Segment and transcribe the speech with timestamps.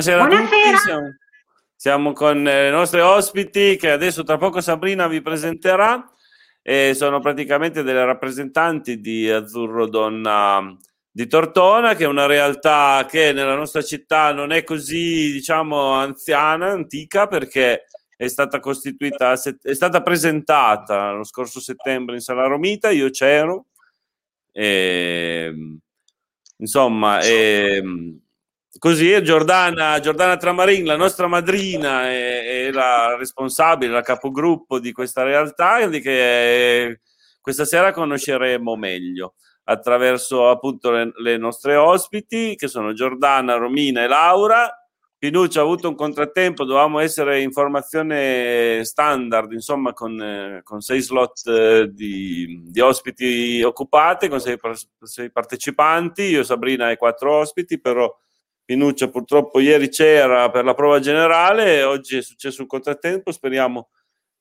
[0.00, 0.78] Buonasera, Buonasera.
[0.78, 1.16] Siamo,
[1.76, 6.10] siamo con eh, i nostri ospiti che adesso tra poco Sabrina vi presenterà.
[6.62, 10.74] E sono praticamente delle rappresentanti di Azzurro Donna
[11.10, 16.70] di Tortona, che è una realtà che nella nostra città non è così, diciamo, anziana,
[16.70, 17.84] antica, perché
[18.16, 23.66] è stata costituita, è stata presentata lo scorso settembre in Sala Romita, io c'ero,
[24.52, 25.52] e,
[26.56, 27.82] insomma, e,
[28.78, 34.92] così è Giordana, Giordana Tramarin, la nostra madrina, è, è, la responsabile, la capogruppo di
[34.92, 37.00] questa realtà, che
[37.40, 39.34] questa sera conosceremo meglio
[39.64, 44.74] attraverso appunto le, le, nostre ospiti che sono Giordana, Romina e Laura.
[45.16, 51.02] Pinuccia ha avuto un contrattempo, dovevamo essere in formazione standard, insomma, con, eh, con sei
[51.02, 54.56] slot eh, di, di, ospiti occupati, con sei,
[55.02, 58.10] sei, partecipanti, io, Sabrina e quattro ospiti, però
[58.70, 63.88] Pinuccia purtroppo ieri c'era per la prova generale, oggi è successo un contrattempo, speriamo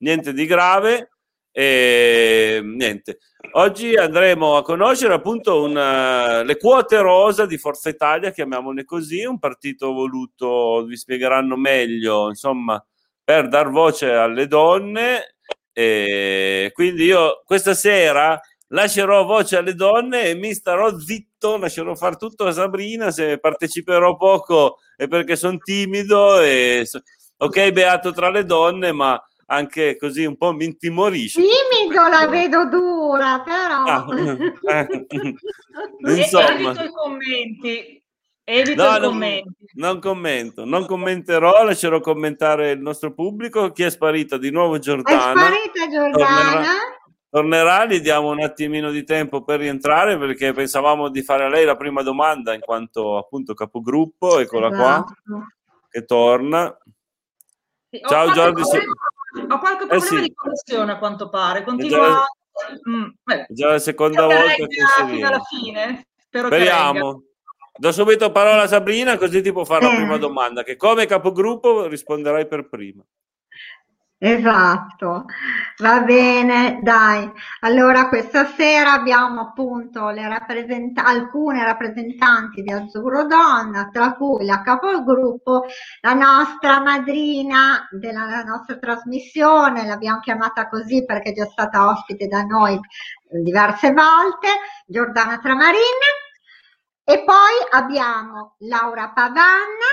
[0.03, 1.09] niente di grave.
[1.51, 3.17] E niente,
[3.53, 9.39] oggi andremo a conoscere appunto una, le quote rosa di Forza Italia, chiamiamole così, un
[9.39, 12.79] partito voluto, vi spiegheranno meglio, insomma,
[13.23, 15.37] per dar voce alle donne.
[15.73, 18.39] E quindi io questa sera
[18.69, 24.15] lascerò voce alle donne e mi starò zitto, lascerò fare tutto a Sabrina, se parteciperò
[24.17, 26.87] poco è perché sono timido e
[27.37, 31.41] ok beato tra le donne, ma anche così un po' mi intimorisce.
[31.41, 33.83] Timido la vedo dura, però.
[33.83, 34.05] Ah,
[34.85, 35.05] eh,
[36.17, 36.71] Insomma.
[36.71, 38.03] Evito i commenti.
[38.43, 39.49] Evito no, i non, commenti.
[39.73, 43.71] Non commento, non commenterò, lascerò commentare il nostro pubblico.
[43.71, 44.37] Chi è sparita?
[44.37, 45.33] Di nuovo Giordana.
[45.33, 46.51] È sparita Giordana.
[46.51, 46.77] Tornerà,
[47.29, 51.65] tornerà, gli diamo un attimino di tempo per rientrare perché pensavamo di fare a lei
[51.65, 55.13] la prima domanda in quanto appunto capogruppo, eccola esatto.
[55.25, 55.47] qua,
[55.89, 56.77] che torna.
[57.89, 58.61] Sì, Ciao Giordi.
[58.61, 60.21] Ho qualche problema eh sì.
[60.21, 61.63] di connessione a quanto pare.
[61.63, 61.97] Continua.
[61.97, 62.25] Già,
[62.89, 63.07] mm,
[63.49, 64.67] già la seconda volta che
[65.07, 66.07] fino alla fine.
[66.17, 67.23] Spero Speriamo.
[67.75, 71.87] Do subito parola a Sabrina così ti può fare la prima domanda che come capogruppo
[71.87, 73.01] risponderai per prima.
[74.21, 75.25] Esatto,
[75.77, 77.31] va bene, dai.
[77.61, 84.61] Allora questa sera abbiamo appunto le rappresent- alcune rappresentanti di Azzurro Donna, tra cui la
[84.61, 85.63] capogruppo,
[86.01, 92.41] la nostra madrina della nostra trasmissione, l'abbiamo chiamata così perché è già stata ospite da
[92.43, 92.77] noi
[93.41, 94.49] diverse volte,
[94.85, 95.79] Giordana Tramarin.
[97.05, 99.87] E poi abbiamo Laura Pavanna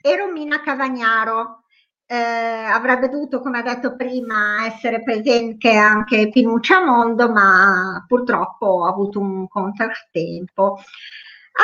[0.00, 1.63] e Romina Cavagnaro
[2.06, 8.90] eh, avrebbe dovuto, come ha detto prima, essere presente anche Pinuccia Mondo, ma purtroppo ha
[8.90, 10.80] avuto un contrattempo.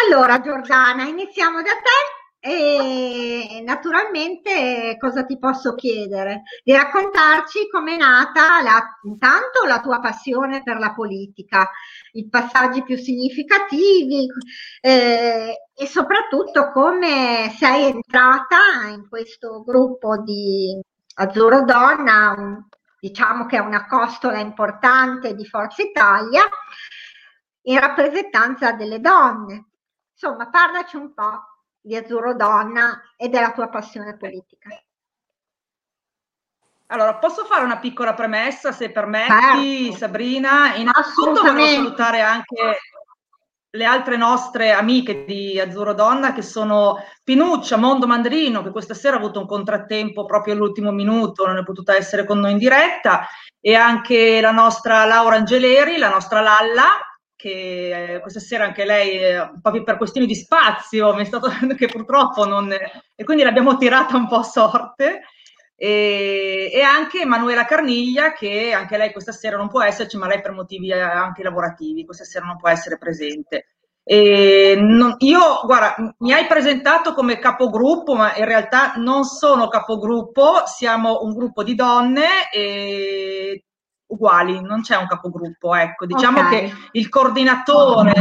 [0.06, 6.42] Allora, Giordana, iniziamo da te e naturalmente cosa ti posso chiedere?
[6.64, 11.70] Di raccontarci com'è nata la, intanto la tua passione per la politica,
[12.12, 14.26] i passaggi più significativi
[14.80, 20.80] eh, e soprattutto come sei entrata in questo gruppo di
[21.16, 22.64] Azzurro Donna, un,
[22.98, 26.42] diciamo che è una costola importante di Forza Italia,
[27.64, 29.66] in rappresentanza delle donne.
[30.12, 31.44] Insomma, parlaci un po'
[31.80, 34.68] di Azzurro Donna e della tua passione politica.
[36.86, 39.98] Allora, posso fare una piccola premessa, se permetti, certo.
[39.98, 40.74] Sabrina?
[40.74, 42.78] Innanzitutto voglio salutare anche
[43.72, 49.14] le altre nostre amiche di Azzurro Donna, che sono Pinuccia, Mondo Mandrino, che questa sera
[49.14, 53.28] ha avuto un contrattempo proprio all'ultimo minuto, non è potuta essere con noi in diretta,
[53.60, 57.09] e anche la nostra Laura Angeleri, la nostra Lalla,
[57.40, 61.48] che eh, questa sera anche lei, eh, proprio per questioni di spazio, mi è stato
[61.74, 62.70] che purtroppo non...
[62.70, 65.22] e quindi l'abbiamo tirata un po' a sorte.
[65.74, 70.42] E, e, anche Emanuela Carniglia, che anche lei questa sera non può esserci, ma lei
[70.42, 73.68] per motivi eh, anche lavorativi, questa sera non può essere presente.
[74.10, 81.20] Non, io, guarda, mi hai presentato come capogruppo, ma in realtà non sono capogruppo, siamo
[81.22, 83.64] un gruppo di donne e
[84.10, 86.68] uguali, non c'è un capogruppo, ecco, diciamo okay.
[86.68, 88.12] che il coordinatore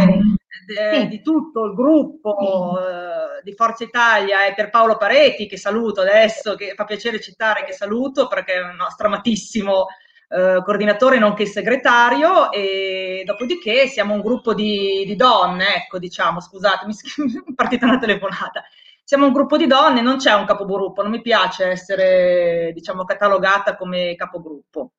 [0.78, 6.02] eh, di tutto il gruppo eh, di Forza Italia è per Paolo Pareti, che saluto
[6.02, 9.88] adesso, che fa piacere citare che saluto perché è un nostro amatissimo
[10.32, 16.86] eh, coordinatore nonché segretario e dopodiché siamo un gruppo di, di donne, ecco, diciamo, scusate,
[16.86, 16.94] mi
[17.50, 18.64] è partita una telefonata.
[19.04, 23.76] Siamo un gruppo di donne, non c'è un capogruppo, non mi piace essere, diciamo, catalogata
[23.76, 24.92] come capogruppo.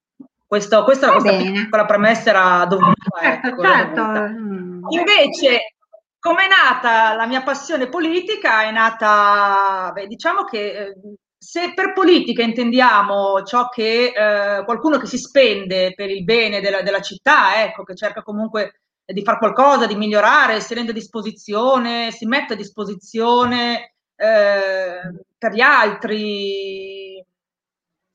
[0.50, 2.92] Questo, questa, questa piccola premessa era dovuta.
[3.22, 4.02] Certo, ecco, certo.
[4.02, 4.28] Dovuta.
[4.30, 4.82] Mm.
[4.88, 5.74] Invece,
[6.18, 8.64] come è nata la mia passione politica?
[8.64, 10.94] È nata, beh, diciamo che eh,
[11.38, 16.82] se per politica intendiamo ciò che eh, qualcuno che si spende per il bene della,
[16.82, 22.10] della città, ecco, che cerca comunque di fare qualcosa, di migliorare, si rende a disposizione,
[22.10, 25.00] si mette a disposizione eh,
[25.38, 26.99] per gli altri.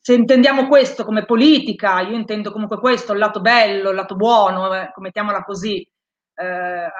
[0.07, 4.71] Se intendiamo questo come politica, io intendo comunque questo, il lato bello, il lato buono,
[4.71, 5.81] eh, mettiamola così,
[6.35, 6.45] eh,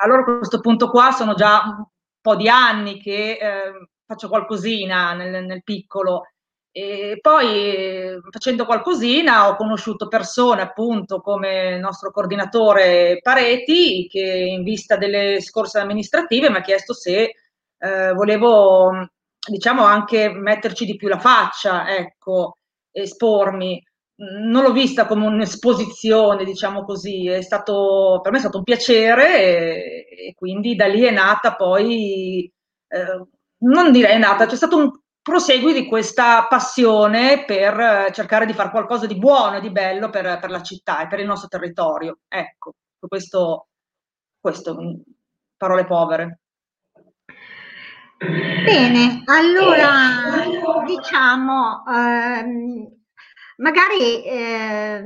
[0.01, 1.85] allora a questo punto qua sono già un
[2.19, 6.29] po' di anni che eh, faccio qualcosina nel, nel piccolo.
[6.71, 14.63] E poi facendo qualcosina ho conosciuto persone appunto come il nostro coordinatore Pareti che in
[14.63, 17.35] vista delle scorse amministrative mi ha chiesto se
[17.77, 19.09] eh, volevo
[19.47, 22.57] diciamo anche metterci di più la faccia, ecco,
[23.01, 23.81] espormi.
[24.17, 29.39] Non l'ho vista come un'esposizione, diciamo così, è stato, per me è stato un piacere
[29.39, 32.49] e, e quindi da lì è nata poi
[32.87, 33.27] eh,
[33.57, 39.07] non direi nata, c'è stato un prosegui di questa passione per cercare di fare qualcosa
[39.07, 42.19] di buono e di bello per, per la città e per il nostro territorio.
[42.27, 43.67] Ecco, questo,
[44.39, 44.77] questo
[45.57, 46.41] parole povere.
[48.63, 50.43] Bene, allora
[50.85, 52.87] diciamo, ehm,
[53.57, 55.03] magari eh,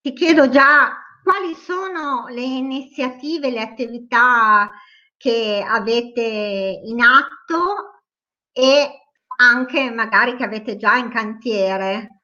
[0.00, 4.70] ti chiedo già quali sono le iniziative, le attività
[5.16, 8.04] che avete in atto
[8.52, 8.88] e
[9.36, 12.19] anche magari che avete già in cantiere?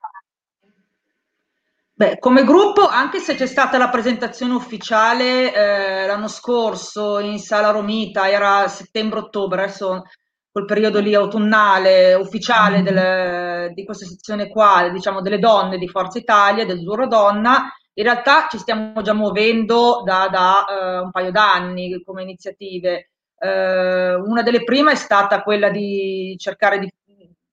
[1.98, 7.70] Beh, come gruppo, anche se c'è stata la presentazione ufficiale eh, l'anno scorso in Sala
[7.70, 10.02] Romita, era settembre-ottobre, adesso
[10.50, 16.18] quel periodo lì autunnale ufficiale del, di questa sezione qua, diciamo delle donne di Forza
[16.18, 21.30] Italia, del Giuro Donna, in realtà ci stiamo già muovendo da, da uh, un paio
[21.30, 23.12] d'anni come iniziative.
[23.38, 26.92] Uh, una delle prime è stata quella di cercare di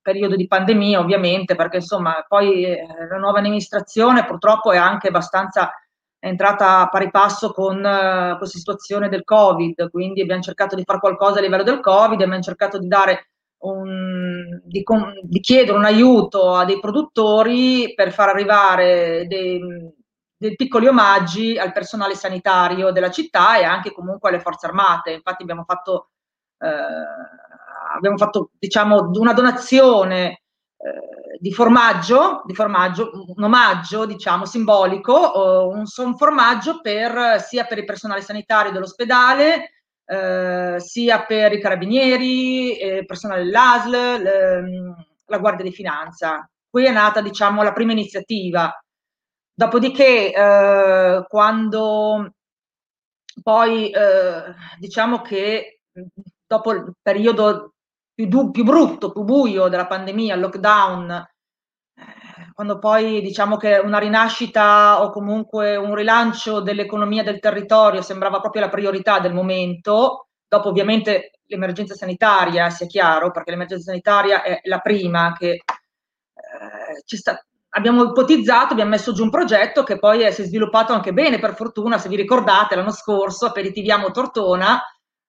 [0.04, 5.72] periodo di pandemia, ovviamente, perché insomma poi eh, la nuova amministrazione purtroppo è anche abbastanza
[6.20, 10.84] è entrata a pari passo con uh, questa situazione del Covid, quindi abbiamo cercato di
[10.86, 13.32] fare qualcosa a livello del Covid, abbiamo cercato di dare
[13.64, 14.84] un, di,
[15.24, 19.60] di chiedere un aiuto a dei produttori per far arrivare dei,
[20.38, 25.12] dei piccoli omaggi al personale sanitario della città e anche comunque alle forze armate.
[25.12, 26.12] Infatti abbiamo fatto,
[26.58, 26.68] eh,
[27.96, 30.42] abbiamo fatto diciamo, una donazione
[30.78, 35.86] eh, di formaggio, di formaggio, un omaggio diciamo simbolico, un,
[36.16, 39.72] formaggio per, sia per il personale sanitario dell'ospedale,
[40.06, 44.64] eh, sia per i carabinieri, eh, personale dell'ASL, le,
[45.26, 46.50] la Guardia di Finanza.
[46.70, 48.74] Qui è nata diciamo, la prima iniziativa
[49.56, 52.34] Dopodiché, eh, quando
[53.44, 55.82] poi eh, diciamo che
[56.48, 57.76] dopo il periodo
[58.14, 63.78] più, du- più, brutto, più buio della pandemia, il lockdown, eh, quando poi diciamo che
[63.78, 70.28] una rinascita o comunque un rilancio dell'economia del territorio sembrava proprio la priorità del momento,
[70.48, 75.64] dopo ovviamente l'emergenza sanitaria, sia chiaro, perché l'emergenza sanitaria è la prima che eh,
[77.06, 81.14] ci sta, abbiamo ipotizzato, abbiamo messo giù un progetto che poi si è sviluppato anche
[81.14, 84.82] bene, per fortuna, se vi ricordate, l'anno scorso, Aperitiviamo Tortona,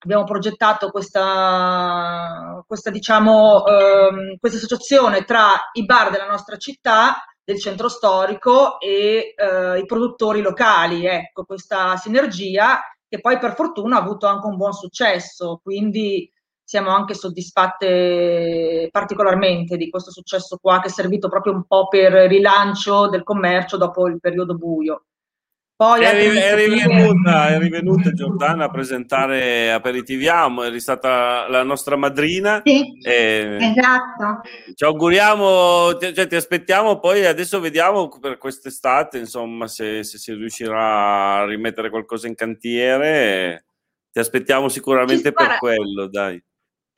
[0.05, 7.61] abbiamo progettato questa, questa, diciamo, ehm, questa associazione tra i bar della nostra città, del
[7.61, 14.01] centro storico e eh, i produttori locali, ecco, questa sinergia che poi per fortuna ha
[14.01, 16.31] avuto anche un buon successo, quindi
[16.67, 22.13] siamo anche soddisfatte particolarmente di questo successo qua che è servito proprio un po' per
[22.13, 25.05] rilancio del commercio dopo il periodo buio.
[25.77, 31.97] Poi è, ri- è, rivenuta, è rivenuta Giordana a presentare Aperitiviamo, è stata la nostra
[31.97, 32.63] madrina.
[32.65, 34.41] Sì, esatto.
[34.75, 41.41] Ci auguriamo, cioè, ti aspettiamo, poi adesso vediamo per quest'estate, insomma, se, se si riuscirà
[41.41, 43.67] a rimettere qualcosa in cantiere.
[44.13, 46.41] Ti aspettiamo sicuramente per quello, dai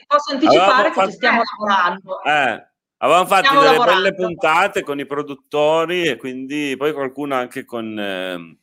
[0.06, 2.22] posso anticipare che ci stiamo lavorando.
[2.22, 2.66] Eh,
[2.98, 4.02] avevamo fatto delle lavorando.
[4.02, 8.58] belle puntate con i produttori e quindi poi qualcuno anche con, eh,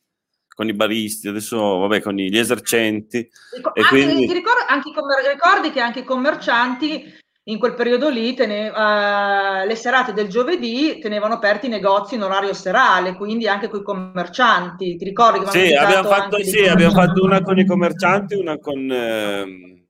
[0.53, 3.17] con i baristi, adesso vabbè con gli esercenti.
[3.57, 4.27] Ecco, e quindi...
[4.27, 9.67] ti ricordi, anche i ricordi che anche i commercianti in quel periodo lì tene, uh,
[9.67, 13.83] le serate del giovedì tenevano aperti i negozi in orario serale, quindi anche con i
[13.83, 14.95] commercianti.
[14.95, 18.89] Ti ricordi che sì, abbiamo fatto, sì, abbiamo fatto una con i commercianti, una con...
[18.89, 19.85] Eh,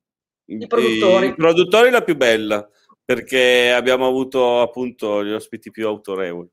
[0.45, 1.27] i produttori.
[1.27, 2.67] I produttori la più bella,
[3.05, 6.49] perché abbiamo avuto appunto gli ospiti più autorevoli.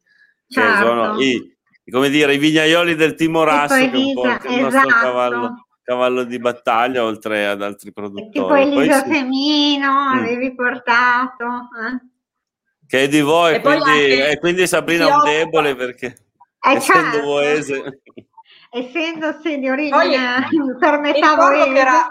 [0.49, 0.87] Cioè certo.
[0.87, 1.57] sono i,
[1.90, 4.61] come dire, i vignaioli del Timorasso, che è un po' il esatto.
[4.61, 8.30] nostro cavallo, cavallo di battaglia oltre ad altri produttori.
[8.30, 10.18] Tipo Elisa poi Semino mm.
[10.18, 11.44] avevi portato.
[11.44, 12.09] Eh?
[12.87, 14.30] Che è di voi, e quindi, anche...
[14.30, 16.06] e quindi Sabrina è un debole perché
[16.61, 17.26] eh essendo certo.
[17.26, 18.00] voese.
[18.73, 22.11] Essendo di origine per metà voese.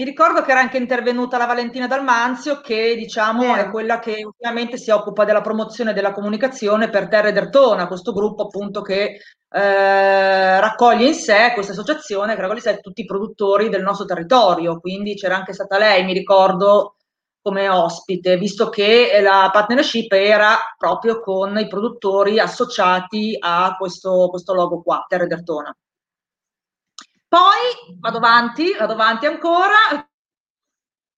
[0.00, 3.66] Mi ricordo che era anche intervenuta la Valentina Dalmanzio, che diciamo eh.
[3.66, 8.44] è quella che ultimamente si occupa della promozione della comunicazione per Terre d'Ertona, questo gruppo
[8.44, 13.68] appunto che eh, raccoglie in sé questa associazione che raccoglie in sé tutti i produttori
[13.68, 14.80] del nostro territorio.
[14.80, 16.94] Quindi c'era anche stata lei, mi ricordo,
[17.42, 24.54] come ospite, visto che la partnership era proprio con i produttori associati a questo, questo
[24.54, 25.76] logo qua, Terre d'Ertona.
[27.30, 30.04] Poi vado avanti, vado avanti ancora.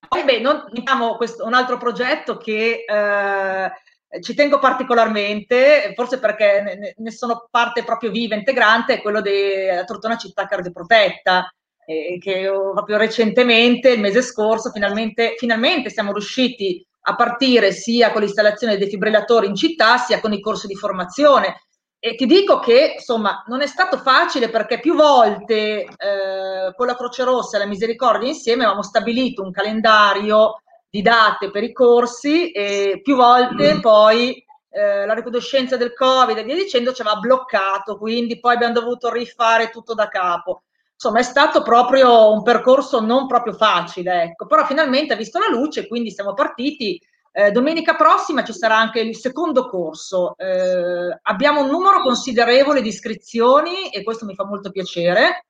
[0.07, 6.61] Poi beh, non, diciamo questo, un altro progetto che eh, ci tengo particolarmente, forse perché
[6.61, 11.51] ne, ne, sono parte proprio viva, integrante, è quello della Tortona Città Cardioprotetta,
[11.87, 18.21] eh, che proprio recentemente, il mese scorso, finalmente, finalmente siamo riusciti a partire sia con
[18.21, 21.57] l'installazione dei defibrillatori in città, sia con i corsi di formazione.
[22.05, 26.97] E ti dico che insomma non è stato facile perché più volte eh, con la
[26.97, 32.51] Croce Rossa e la Misericordia insieme avevamo stabilito un calendario di date per i corsi
[32.51, 33.81] e più volte mm.
[33.81, 38.75] poi eh, la riconoscenza del Covid e via dicendo ci aveva bloccato, quindi poi abbiamo
[38.75, 40.65] dovuto rifare tutto da capo.
[40.95, 45.57] Insomma, è stato proprio un percorso non proprio facile, ecco, però finalmente ha visto la
[45.57, 47.01] luce, quindi siamo partiti
[47.35, 50.37] eh, domenica prossima ci sarà anche il secondo corso.
[50.37, 55.47] Eh, abbiamo un numero considerevole di iscrizioni e questo mi fa molto piacere.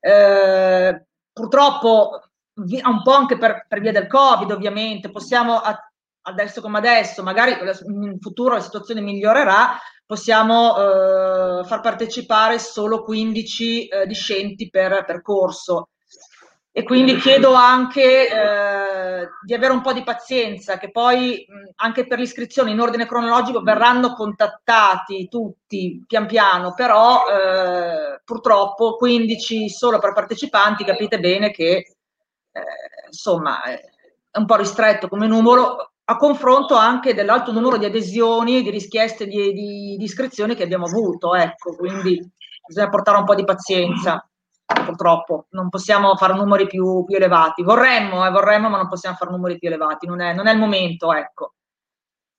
[0.00, 2.20] Eh, purtroppo,
[2.54, 5.60] un po' anche per, per, via del Covid, ovviamente, possiamo
[6.26, 13.88] adesso come adesso, magari in futuro la situazione migliorerà, possiamo eh, far partecipare solo 15
[13.88, 15.88] eh, discenti per, per corso
[16.76, 22.04] e quindi chiedo anche eh, di avere un po' di pazienza, che poi mh, anche
[22.04, 30.00] per l'iscrizione in ordine cronologico verranno contattati tutti pian piano, però eh, purtroppo 15 solo
[30.00, 31.76] per partecipanti, capite bene che
[32.50, 32.62] eh,
[33.06, 33.80] insomma è
[34.36, 39.52] un po' ristretto come numero a confronto anche dell'alto numero di adesioni di richieste di,
[39.52, 42.20] di, di iscrizioni che abbiamo avuto, ecco, quindi
[42.66, 44.28] bisogna portare un po' di pazienza
[44.84, 47.62] purtroppo non possiamo fare numeri più, più elevati.
[47.62, 50.58] Vorremmo, eh, vorremmo, ma non possiamo fare numeri più elevati, non è, non è il
[50.58, 51.54] momento, ecco.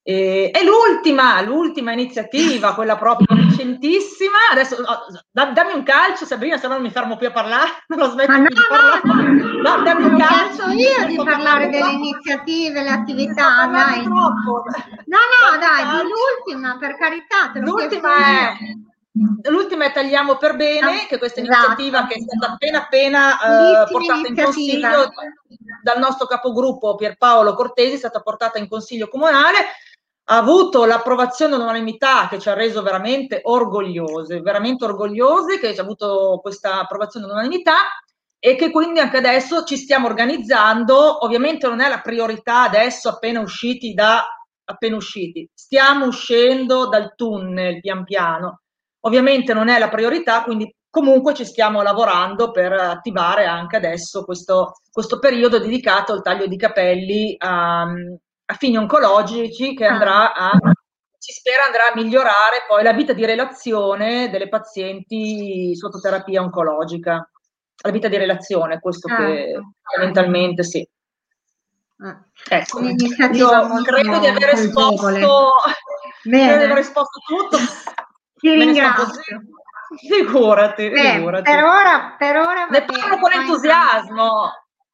[0.08, 6.58] E, e, l'ultima, l'ultima iniziativa, quella proprio recentissima, adesso oh, da, dammi un calcio Sabrina,
[6.58, 9.02] se no non mi fermo più a parlare, non lo smetto no, più di parlare.
[9.04, 10.68] No, no, dammi un calcio.
[10.70, 14.04] io di parlare delle iniziative, le attività, dai.
[14.04, 14.64] Troppo.
[15.08, 17.52] No, no, dai, l'ultima, per carità.
[17.56, 18.54] l'ultima è
[19.44, 22.08] L'ultima è Tagliamo per Bene, ah, che è questa iniziativa esatto.
[22.08, 25.10] che è stata appena appena eh, portata in consiglio
[25.82, 29.58] dal nostro capogruppo Pierpaolo Cortesi, è stata portata in consiglio comunale,
[30.28, 35.84] ha avuto l'approvazione all'unanimità che ci ha reso veramente orgogliose, veramente orgogliose che ci ha
[35.84, 37.78] avuto questa approvazione all'unanimità
[38.38, 43.40] e che quindi anche adesso ci stiamo organizzando, ovviamente non è la priorità adesso appena
[43.40, 44.26] usciti da
[44.66, 48.62] appena usciti, stiamo uscendo dal tunnel pian piano
[49.06, 54.74] Ovviamente non è la priorità, quindi comunque ci stiamo lavorando per attivare anche adesso questo,
[54.92, 60.52] questo periodo dedicato al taglio di capelli a, a fini oncologici che andrà a
[61.26, 67.28] si spera andrà a migliorare poi la vita di relazione delle pazienti sotto terapia oncologica.
[67.84, 69.18] La vita di relazione, questo ah.
[69.18, 70.88] che fondamentalmente sì.
[71.98, 72.24] Ah.
[72.48, 75.52] Ecco, io credo di aver esposto,
[76.24, 77.58] di aver esposto tutto.
[78.46, 79.42] Ti ringrazio.
[79.98, 81.44] Figurati, figurati.
[81.44, 84.52] Per ora, per ora ne parlo con entusiasmo.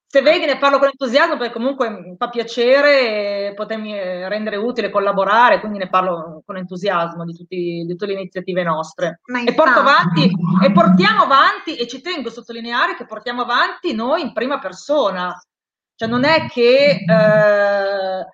[0.07, 3.93] Se vedi, ne parlo con entusiasmo perché comunque mi fa piacere potermi
[4.27, 9.21] rendere utile, collaborare, quindi ne parlo con entusiasmo di, tutti, di tutte le iniziative nostre.
[9.45, 10.29] E porto avanti,
[10.63, 15.33] e portiamo avanti, e ci tengo a sottolineare che portiamo avanti noi in prima persona.
[15.95, 18.25] Cioè non è che eh,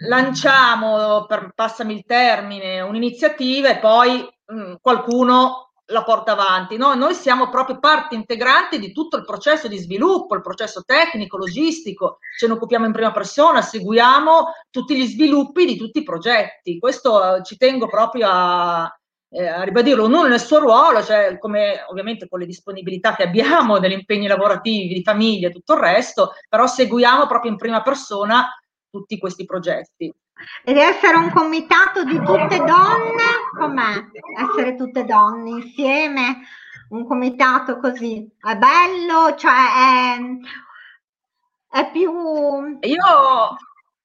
[0.00, 6.76] lanciamo, per, passami il termine, un'iniziativa e poi mh, mm, qualcuno la porta avanti.
[6.76, 6.94] No?
[6.94, 12.18] Noi siamo proprio parte integrante di tutto il processo di sviluppo, il processo tecnico, logistico,
[12.38, 16.78] ce ne occupiamo in prima persona, seguiamo tutti gli sviluppi di tutti i progetti.
[16.78, 21.84] Questo eh, ci tengo proprio a, eh, a ribadirlo, ognuno nel suo ruolo, cioè come
[21.88, 26.32] ovviamente con le disponibilità che abbiamo, degli impegni lavorativi, di famiglia e tutto il resto,
[26.48, 28.48] però seguiamo proprio in prima persona
[28.90, 30.12] tutti questi progetti.
[30.64, 33.24] Ed essere un comitato di tutte donne,
[33.58, 34.06] com'è?
[34.48, 36.38] Essere tutte donne insieme
[36.90, 38.28] un comitato così?
[38.40, 39.34] È bello?
[39.36, 40.16] Cioè
[41.70, 42.78] è, è più...
[42.80, 43.56] Io,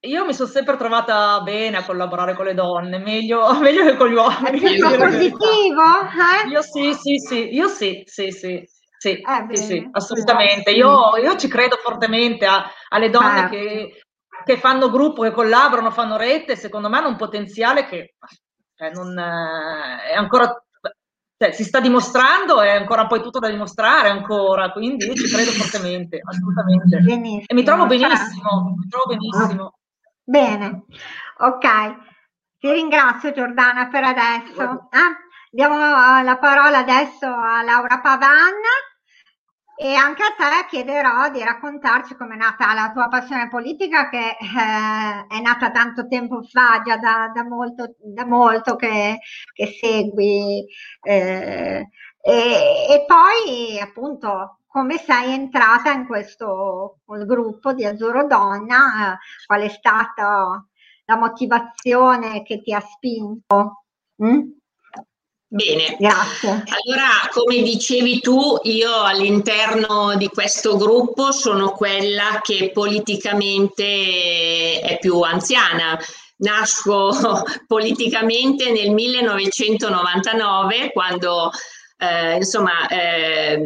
[0.02, 4.10] io mi sono sempre trovata bene a collaborare con le donne, meglio, meglio che con
[4.10, 4.60] gli uomini.
[4.60, 5.84] È più positivo?
[6.44, 6.50] Eh?
[6.50, 8.64] Io sì, sì, sì, io sì, sì, sì.
[8.98, 10.72] Sì, eh, sì, sì, assolutamente.
[10.72, 13.56] Io, io, ci credo fortemente a, alle donne certo.
[13.56, 14.05] che,
[14.46, 18.16] che, fanno gruppo, che collaborano, fanno rete, secondo me hanno un potenziale che
[18.76, 20.54] cioè, non, eh, è ancora
[21.38, 25.52] cioè, si sta dimostrando, è ancora poi tutto da dimostrare ancora, quindi io ci credo
[25.52, 26.98] fortemente, assolutamente.
[27.00, 29.74] Benissimo, e mi trovo benissimo, mi trovo benissimo.
[30.24, 30.86] Bene,
[31.40, 31.96] ok.
[32.58, 34.90] Ti ringrazio Giordana per adesso.
[34.92, 35.24] Eh?
[35.52, 38.54] Diamo la parola adesso a Laura Pavan
[39.78, 44.38] e anche a te chiederò di raccontarci come è nata la tua passione politica che
[44.40, 49.20] eh, è nata tanto tempo fa, già da, da molto, da molto che,
[49.54, 50.66] che segui.
[51.02, 51.90] Eh,
[52.22, 52.32] e,
[52.90, 59.70] e, poi appunto come sei entrata in questo gruppo di Azzurro Donna, eh, qual è
[59.70, 60.66] stata
[61.06, 63.84] la motivazione che ti ha spinto?
[64.24, 64.52] Mm?
[65.48, 66.50] Bene, Grazie.
[66.50, 75.22] allora come dicevi tu, io all'interno di questo gruppo sono quella che politicamente è più
[75.22, 75.98] anziana.
[76.38, 77.12] Nasco
[77.68, 81.52] politicamente nel 1999 quando
[82.06, 83.60] eh, insomma, eh,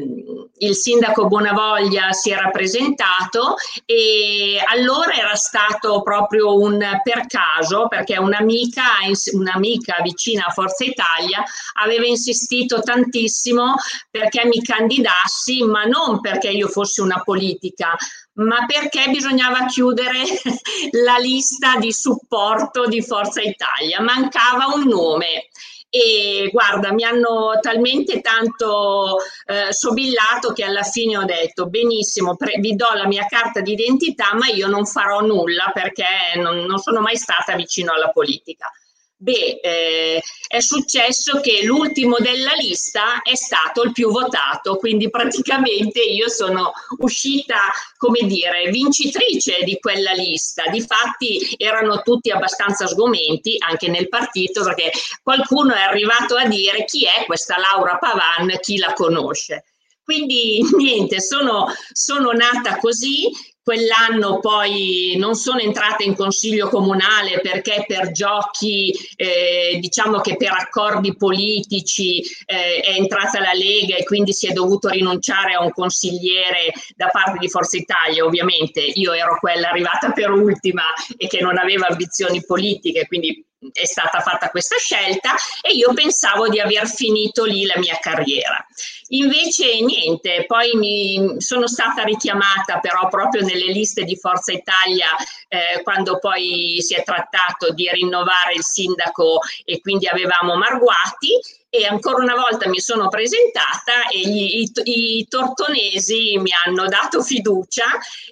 [0.60, 3.55] il sindaco Bonavoglia si era presentato
[3.86, 8.84] e allora era stato proprio un per caso perché un'amica,
[9.34, 11.43] un'amica vicina a Forza Italia
[11.81, 13.75] aveva insistito tantissimo
[14.10, 17.96] perché mi candidassi, ma non perché io fossi una politica,
[18.40, 20.24] ma perché bisognava chiudere
[21.03, 24.01] la lista di supporto di Forza Italia.
[24.01, 25.49] Mancava un nome
[25.90, 32.60] e guarda, mi hanno talmente tanto eh, sobillato che alla fine ho detto benissimo, pre-
[32.60, 37.02] vi do la mia carta d'identità, ma io non farò nulla perché non, non sono
[37.02, 38.72] mai stata vicino alla politica.
[39.22, 46.00] Beh, eh, è successo che l'ultimo della lista è stato il più votato, quindi praticamente
[46.00, 47.58] io sono uscita,
[47.98, 50.64] come dire, vincitrice di quella lista.
[50.72, 54.90] Difatti erano tutti abbastanza sgomenti anche nel partito perché
[55.22, 59.66] qualcuno è arrivato a dire chi è questa Laura Pavan, chi la conosce.
[60.01, 63.29] Quindi niente, sono, sono nata così,
[63.70, 70.53] Quell'anno poi non sono entrata in consiglio comunale perché per giochi, eh, diciamo che per
[70.53, 75.72] accordi politici eh, è entrata la Lega e quindi si è dovuto rinunciare a un
[75.72, 78.25] consigliere da parte di Forza Italia.
[78.25, 83.86] Ovviamente io ero quella arrivata per ultima e che non aveva ambizioni politiche, quindi è
[83.86, 88.66] stata fatta questa scelta e io pensavo di aver finito lì la mia carriera.
[89.11, 95.07] Invece niente, poi mi sono stata richiamata però proprio nelle liste di Forza Italia
[95.48, 101.29] eh, quando poi si è trattato di rinnovare il sindaco e quindi avevamo Marguati
[101.72, 104.72] e ancora una volta mi sono presentata e gli, i,
[105.17, 107.85] i, tortonesi mi hanno dato fiducia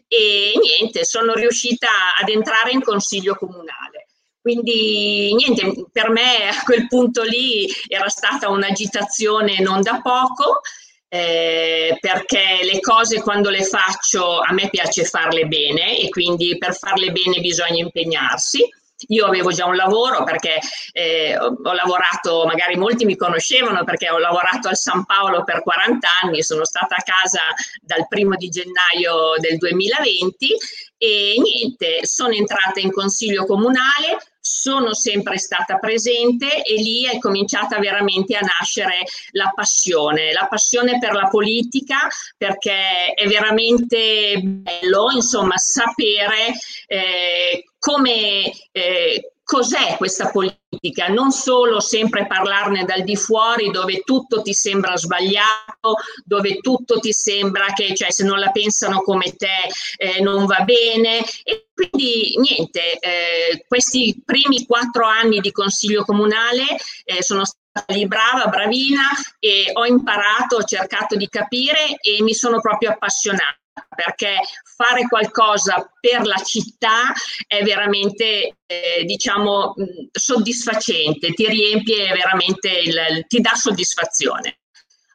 [0.08, 1.88] e niente, sono riuscita
[2.20, 4.07] ad entrare in consiglio comunale.
[4.42, 10.62] Quindi niente, per me a quel punto lì era stata un'agitazione non da poco.
[11.10, 16.76] Eh, perché le cose quando le faccio a me piace farle bene e quindi per
[16.76, 18.68] farle bene bisogna impegnarsi.
[19.10, 20.60] Io avevo già un lavoro perché
[20.92, 25.62] eh, ho, ho, lavorato, magari molti mi conoscevano perché ho lavorato al San Paolo per
[25.62, 27.42] 40 anni, sono stata a casa
[27.80, 30.58] dal primo di gennaio del 2020
[30.98, 37.80] e niente, sono entrata in consiglio comunale, sono sempre stata presente e lì è cominciata
[37.80, 42.08] veramente a nascere la passione, la passione per la politica
[42.38, 46.54] perché è veramente bello insomma sapere
[46.88, 54.42] eh, come eh, cos'è questa politica, non solo sempre parlarne dal di fuori dove tutto
[54.42, 59.72] ti sembra sbagliato, dove tutto ti sembra che cioè, se non la pensano come te
[59.96, 61.24] eh, non va bene.
[61.44, 66.66] E quindi niente, eh, questi primi quattro anni di consiglio comunale
[67.06, 69.04] eh, sono stata lì brava, bravina
[69.40, 73.60] e ho imparato, ho cercato di capire e mi sono proprio appassionata
[73.96, 74.38] perché
[74.76, 77.12] fare qualcosa per la città
[77.48, 79.74] è veramente, eh, diciamo,
[80.12, 84.60] soddisfacente, ti riempie veramente, il, ti dà soddisfazione.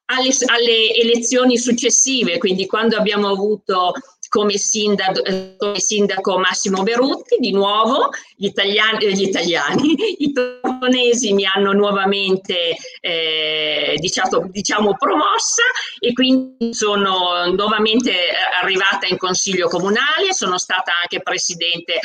[0.07, 3.95] Alle, alle elezioni successive, quindi quando abbiamo avuto
[4.33, 5.21] come sindaco,
[5.59, 12.75] come sindaco Massimo Berutti, di nuovo gli italiani, gli, italiani, i tortonesi mi hanno nuovamente
[13.03, 15.65] eh, diciamo, diciamo promossa
[15.99, 18.15] e quindi sono nuovamente
[18.63, 22.01] arrivata in consiglio comunale, sono stata anche presidente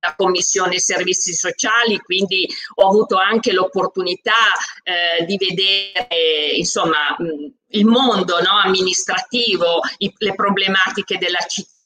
[0.00, 4.32] la commissione servizi sociali, quindi ho avuto anche l'opportunità
[4.82, 11.76] eh, di vedere insomma mh, il mondo no, amministrativo, i, le problematiche della città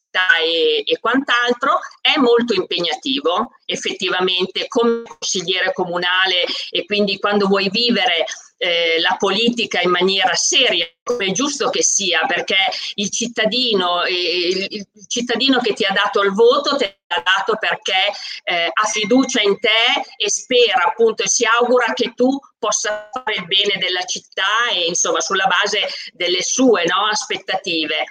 [0.45, 8.25] e, e, quant'altro è molto impegnativo effettivamente come consigliere comunale e quindi quando vuoi vivere
[8.59, 12.57] eh, la politica in maniera seria, come è giusto che sia, perché
[12.95, 18.13] il cittadino, il, il cittadino che ti ha dato il voto te l'ha dato perché
[18.45, 23.35] eh, ha fiducia in te e spera appunto e si augura che tu possa fare
[23.37, 28.05] il bene della città e insomma sulla base delle sue no, aspettative.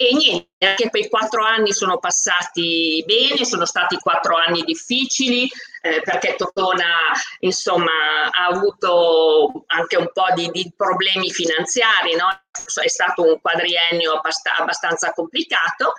[0.00, 5.50] E niente, anche quei quattro anni sono passati bene, sono stati quattro anni difficili,
[5.82, 6.86] eh, perché Totona
[7.40, 12.28] insomma ha avuto anche un po' di, di problemi finanziari, no?
[12.28, 15.94] è stato un quadriennio abbast- abbastanza complicato.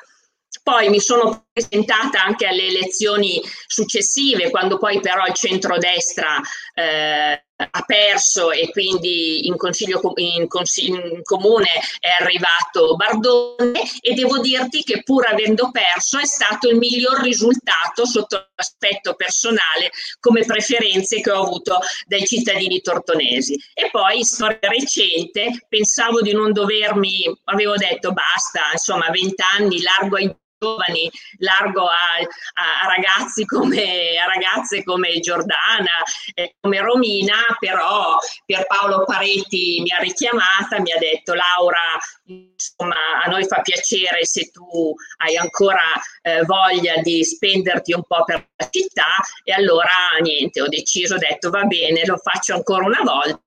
[0.63, 6.39] Poi mi sono presentata anche alle elezioni successive, quando poi però il centrodestra
[6.73, 11.69] eh, ha perso e quindi in, consiglio, in, in comune
[11.99, 18.05] è arrivato Bardone e devo dirti che pur avendo perso è stato il miglior risultato
[18.05, 19.91] sotto l'aspetto personale
[20.21, 23.57] come preferenze che ho avuto dai cittadini tortonesi.
[23.73, 30.15] E poi storia recente, pensavo di non dovermi, avevo detto basta, insomma 20 anni, largo
[30.15, 32.19] ai giovani, largo a,
[32.53, 39.99] a, ragazzi come, a ragazze come Giordana, eh, come Romina, però Pierpaolo Paretti mi ha
[39.99, 45.81] richiamata, mi ha detto Laura, insomma, a noi fa piacere se tu hai ancora
[46.21, 49.15] eh, voglia di spenderti un po' per la città.
[49.43, 49.89] E allora
[50.21, 53.39] niente, ho deciso, ho detto va bene, lo faccio ancora una volta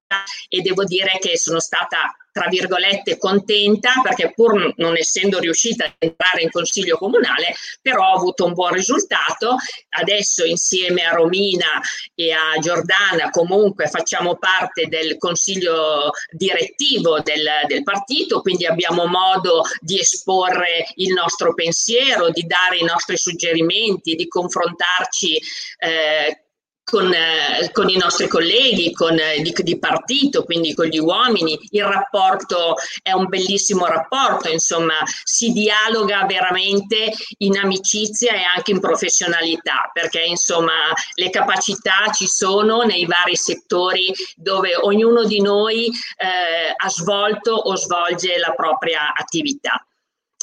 [0.49, 5.95] e devo dire che sono stata tra virgolette contenta perché pur non essendo riuscita a
[5.99, 9.57] entrare in consiglio comunale però ho avuto un buon risultato.
[9.91, 11.81] Adesso insieme a Romina
[12.15, 19.63] e a Giordana comunque facciamo parte del consiglio direttivo del, del partito quindi abbiamo modo
[19.81, 25.39] di esporre il nostro pensiero di dare i nostri suggerimenti di confrontarci
[25.79, 26.45] eh,
[26.85, 31.59] con, eh, con, i nostri colleghi con, eh, di, di, partito, quindi con gli uomini,
[31.71, 38.81] il rapporto è un bellissimo rapporto, insomma si dialoga veramente in amicizia e anche in
[38.81, 40.73] professionalità, perché insomma
[41.15, 47.77] le capacità ci sono nei vari settori dove ognuno di noi eh, ha svolto o
[47.77, 49.87] svolge la propria attività.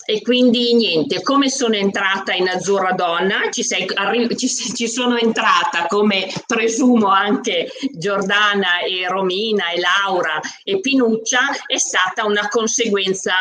[0.10, 3.52] E quindi niente, come sono entrata in Azzurra Donna?
[3.52, 10.40] Ci, sei, arri- ci, ci, sono entrata come presumo anche Giordana e Romina e Laura
[10.64, 13.36] e Pinuccia, è stata una conseguenza,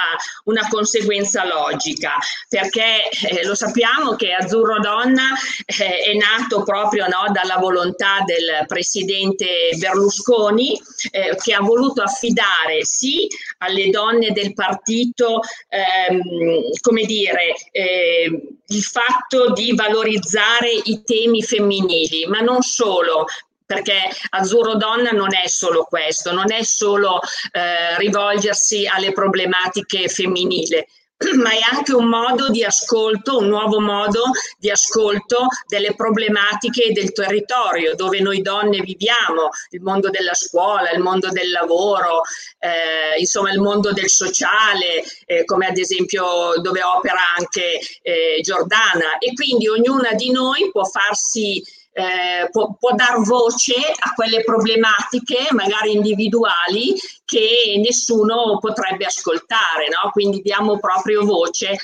[0.44, 2.12] una conseguenza logica,
[2.50, 5.32] perché eh, lo sappiamo che Azzurro Donna
[5.64, 10.78] eh, è nato proprio no, dalla volontà del presidente Berlusconi
[11.12, 13.26] eh, che ha voluto affidare sì
[13.58, 22.26] alle donne del partito ehm, come dire, eh, il fatto di valorizzare i temi femminili,
[22.26, 23.26] ma non solo,
[23.64, 27.20] perché Azzurro Donna non è solo questo, non è solo
[27.52, 30.84] eh, rivolgersi alle problematiche femminili,
[31.36, 34.22] ma è anche un modo di ascolto, un nuovo modo
[34.58, 41.00] di ascolto delle problematiche del territorio dove noi donne viviamo, il mondo della scuola, il
[41.00, 42.22] mondo del lavoro,
[42.60, 49.18] eh, insomma il mondo del sociale, eh, come ad esempio dove opera anche eh, Giordana.
[49.18, 51.62] E quindi ognuna di noi può farsi
[51.98, 60.10] eh, può, può dar voce a quelle problematiche magari individuali che nessuno potrebbe ascoltare, no?
[60.12, 61.76] quindi diamo proprio voce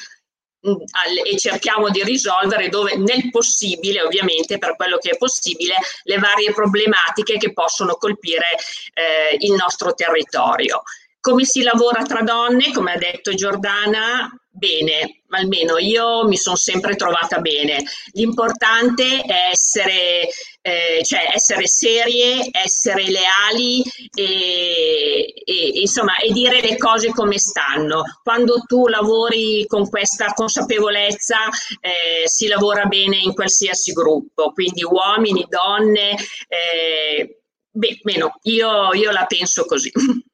[0.68, 0.76] mm,
[1.24, 5.74] e cerchiamo di risolvere dove nel possibile, ovviamente per quello che è possibile,
[6.04, 8.54] le varie problematiche che possono colpire
[8.94, 10.82] eh, il nostro territorio.
[11.24, 12.70] Come si lavora tra donne?
[12.70, 17.82] Come ha detto Giordana, bene, almeno io mi sono sempre trovata bene.
[18.12, 20.28] L'importante è essere,
[20.60, 23.82] eh, cioè essere serie, essere leali
[24.14, 28.02] e, e, insomma, e dire le cose come stanno.
[28.22, 31.38] Quando tu lavori con questa consapevolezza
[31.80, 36.18] eh, si lavora bene in qualsiasi gruppo, quindi uomini, donne.
[36.48, 39.90] Eh, beh, meno, io, io la penso così.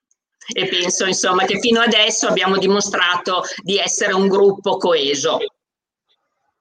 [0.52, 5.38] e penso insomma che fino adesso abbiamo dimostrato di essere un gruppo coeso.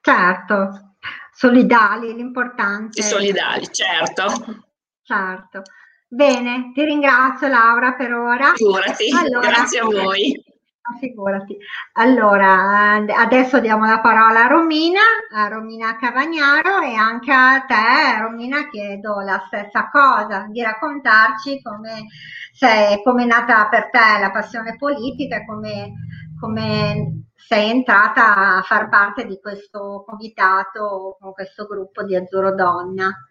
[0.01, 0.95] Certo,
[1.33, 3.01] solidali, l'importante.
[3.01, 4.25] Solidali, certo.
[5.03, 5.61] Certo.
[6.07, 8.53] Bene, ti ringrazio Laura per ora.
[8.55, 10.43] Figurati, allora, grazie a voi.
[10.97, 11.57] Figurati.
[11.93, 14.99] Allora, adesso diamo la parola a Romina,
[15.33, 22.05] a Romina Cavagnaro e anche a te, Romina, chiedo la stessa cosa, di raccontarci come
[22.59, 25.93] è nata per te la passione politica e come,
[26.39, 33.28] come sei entrata a far parte di questo comitato, con questo gruppo di Azzurro Donna.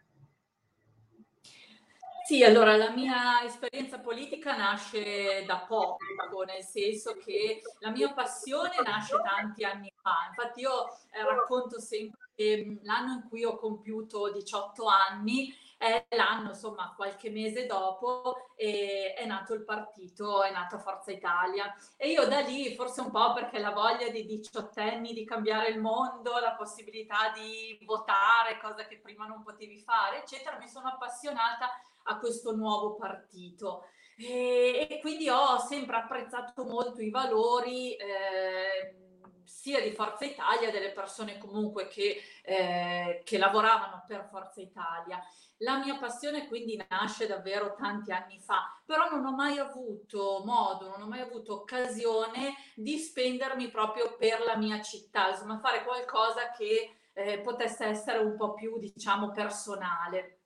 [2.28, 6.04] Sì, allora la mia esperienza politica nasce da poco,
[6.44, 10.26] nel senso che la mia passione nasce tanti anni fa.
[10.28, 16.06] Infatti io eh, racconto sempre che mm, l'anno in cui ho compiuto 18 anni è
[16.10, 21.72] l'anno, insomma, qualche mese dopo e è nato il partito, è nato Forza Italia.
[21.96, 25.80] E io da lì, forse un po' perché la voglia di diciottenni di cambiare il
[25.80, 31.70] mondo, la possibilità di votare, cosa che prima non potevi fare, eccetera, mi sono appassionata
[32.04, 33.84] a questo nuovo partito.
[34.16, 37.94] E, e quindi ho sempre apprezzato molto i valori.
[37.94, 39.06] Eh,
[39.48, 45.20] sia di Forza Italia, delle persone comunque che, eh, che lavoravano per Forza Italia.
[45.62, 50.88] La mia passione quindi nasce davvero tanti anni fa, però non ho mai avuto modo,
[50.88, 56.52] non ho mai avuto occasione di spendermi proprio per la mia città, insomma fare qualcosa
[56.52, 60.42] che eh, potesse essere un po' più, diciamo, personale.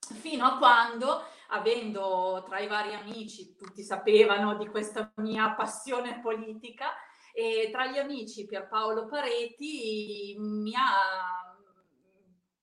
[0.00, 6.92] Fino a quando, avendo tra i vari amici, tutti sapevano di questa mia passione politica,
[7.32, 11.55] e tra gli amici Pierpaolo Pareti mi ha,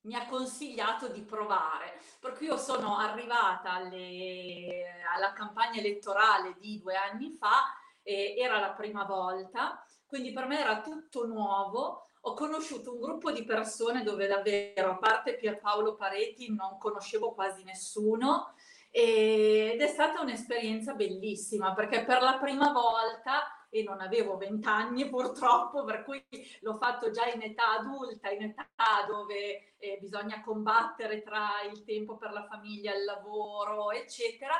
[0.03, 6.79] mi ha consigliato di provare, per cui io sono arrivata alle, alla campagna elettorale di
[6.79, 12.33] due anni fa, eh, era la prima volta, quindi per me era tutto nuovo, ho
[12.33, 18.53] conosciuto un gruppo di persone dove davvero, a parte Pierpaolo Pareti, non conoscevo quasi nessuno
[18.95, 23.41] ed è stata un'esperienza bellissima perché per la prima volta
[23.73, 26.23] e non avevo vent'anni purtroppo, per cui
[26.61, 28.67] l'ho fatto già in età adulta, in età
[29.07, 34.55] dove eh, bisogna combattere tra il tempo per la famiglia, il lavoro, eccetera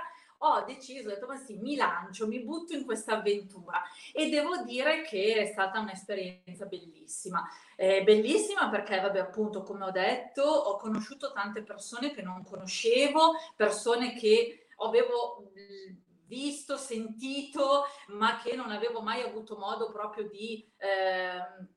[0.45, 4.57] ho deciso, ho detto ma sì, mi lancio, mi butto in questa avventura e devo
[4.63, 7.47] dire che è stata un'esperienza bellissima.
[7.77, 13.35] Eh, bellissima perché, vabbè, appunto, come ho detto, ho conosciuto tante persone che non conoscevo,
[13.55, 15.49] persone che avevo
[16.33, 20.67] visto, sentito, ma che non avevo mai avuto modo proprio di...
[20.77, 21.71] Eh,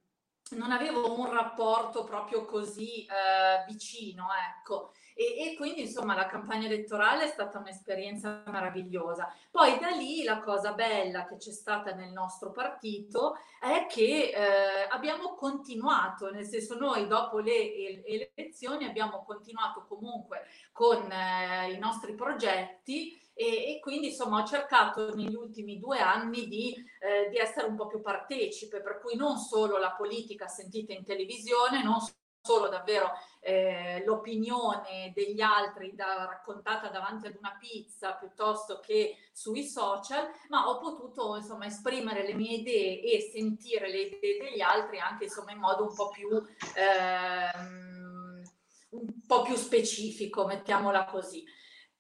[0.49, 4.93] non avevo un rapporto proprio così eh, vicino, ecco.
[5.13, 9.35] E, e, quindi insomma la campagna elettorale è stata un'esperienza meravigliosa.
[9.51, 14.87] Poi da lì la cosa bella che c'è stata nel nostro partito è che eh,
[14.91, 21.79] abbiamo continuato, nel senso noi dopo le, le elezioni abbiamo continuato comunque con eh, i
[21.79, 27.37] nostri progetti e, e, quindi insomma ho cercato negli ultimi due anni di, eh, di,
[27.37, 31.99] essere un po' più partecipe, per cui non solo la politica sentita in televisione, non
[32.41, 39.65] solo davvero eh, l'opinione degli altri da, raccontata davanti ad una pizza piuttosto che sui
[39.65, 44.99] social, ma ho potuto insomma esprimere le mie idee e sentire le idee degli altri
[44.99, 46.29] anche insomma in modo un po' più
[46.75, 48.43] ehm,
[48.89, 51.45] un po' più specifico, mettiamola così.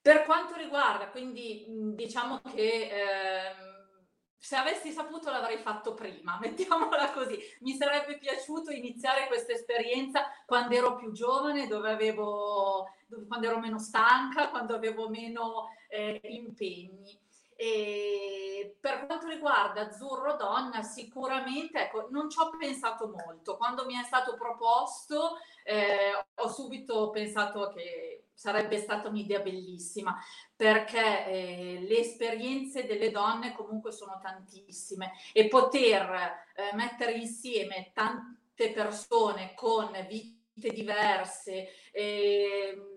[0.06, 1.64] Per quanto riguarda, quindi
[1.96, 4.06] diciamo che ehm,
[4.38, 7.36] se avessi saputo l'avrei fatto prima, mettiamola così.
[7.62, 13.58] Mi sarebbe piaciuto iniziare questa esperienza quando ero più giovane, dove avevo, dove, quando ero
[13.58, 17.18] meno stanca, quando avevo meno eh, impegni.
[17.56, 23.56] E per quanto riguarda Azzurro Donna, sicuramente ecco, non ci ho pensato molto.
[23.56, 30.22] Quando mi è stato proposto, eh, ho subito pensato che sarebbe stata un'idea bellissima
[30.54, 38.70] perché eh, le esperienze delle donne comunque sono tantissime e poter eh, mettere insieme tante
[38.72, 41.68] persone con vite diverse.
[41.90, 42.92] Eh,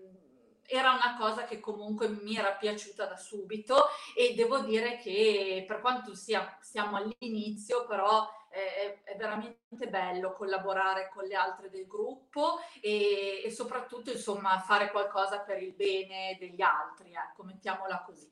[0.72, 5.80] era una cosa che comunque mi era piaciuta da subito e devo dire che per
[5.80, 12.58] quanto sia, siamo all'inizio, però è, è, veramente bello collaborare con le altre del gruppo
[12.80, 18.30] e, e, soprattutto insomma fare qualcosa per il bene degli altri, ecco, mettiamola così.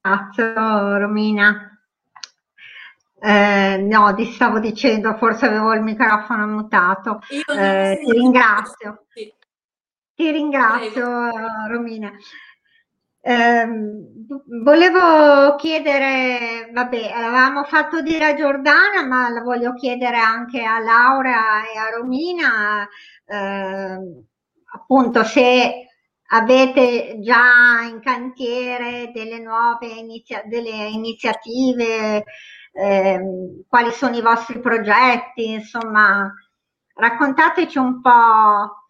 [0.00, 1.72] Grazie Romina.
[3.20, 7.20] Eh, no, ti stavo dicendo, forse avevo il microfono mutato.
[7.28, 9.06] Eh, ti ringrazio.
[10.14, 11.30] Ti ringrazio.
[11.68, 12.12] Romina.
[13.30, 14.24] Ehm,
[14.64, 21.62] volevo chiedere, vabbè, avevamo fatto dire a Giordana, ma la voglio chiedere anche a Laura
[21.70, 22.88] e a Romina,
[23.26, 23.98] eh,
[24.72, 25.88] appunto se
[26.30, 32.24] avete già in cantiere delle nuove inizia- delle iniziative,
[32.72, 33.20] eh,
[33.68, 36.32] quali sono i vostri progetti, insomma,
[36.94, 38.86] raccontateci un po'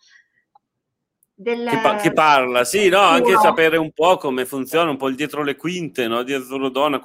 [1.40, 1.68] del...
[1.68, 3.40] Che, pa- che, parla, sì, no, anche no.
[3.40, 7.01] sapere un po' come funziona, un po' il dietro le quinte no, di Azzurro Donna.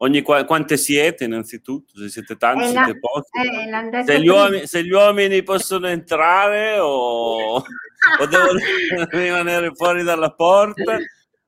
[0.00, 1.98] Ogni, quante siete innanzitutto?
[1.98, 3.30] Se siete tanti, eh, siete pochi.
[3.40, 8.58] Eh, se, gli uomini, se, gli uomini, possono entrare o, o devono
[9.10, 10.98] rimanere fuori dalla porta.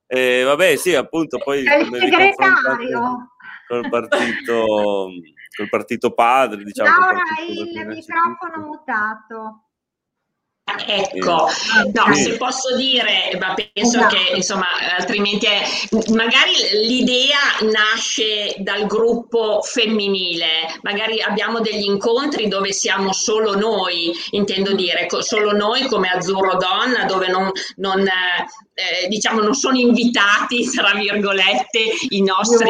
[0.06, 3.36] Eh, vabbè, sì, appunto, poi il segretario
[3.68, 5.10] col partito,
[5.56, 6.88] col partito padre, diciamo.
[6.88, 9.69] Laura, il microfono mutato.
[10.86, 11.48] Ecco,
[11.92, 14.14] no, se posso dire, ma penso esatto.
[14.14, 14.66] che insomma,
[14.98, 15.62] altrimenti è,
[16.12, 16.52] magari
[16.86, 17.38] l'idea
[17.70, 25.52] nasce dal gruppo femminile, magari abbiamo degli incontri dove siamo solo noi, intendo dire, solo
[25.52, 28.00] noi come Azzurro Donna, dove non, non
[28.80, 31.78] eh, diciamo non sono invitati, tra virgolette,
[32.08, 32.68] i nostri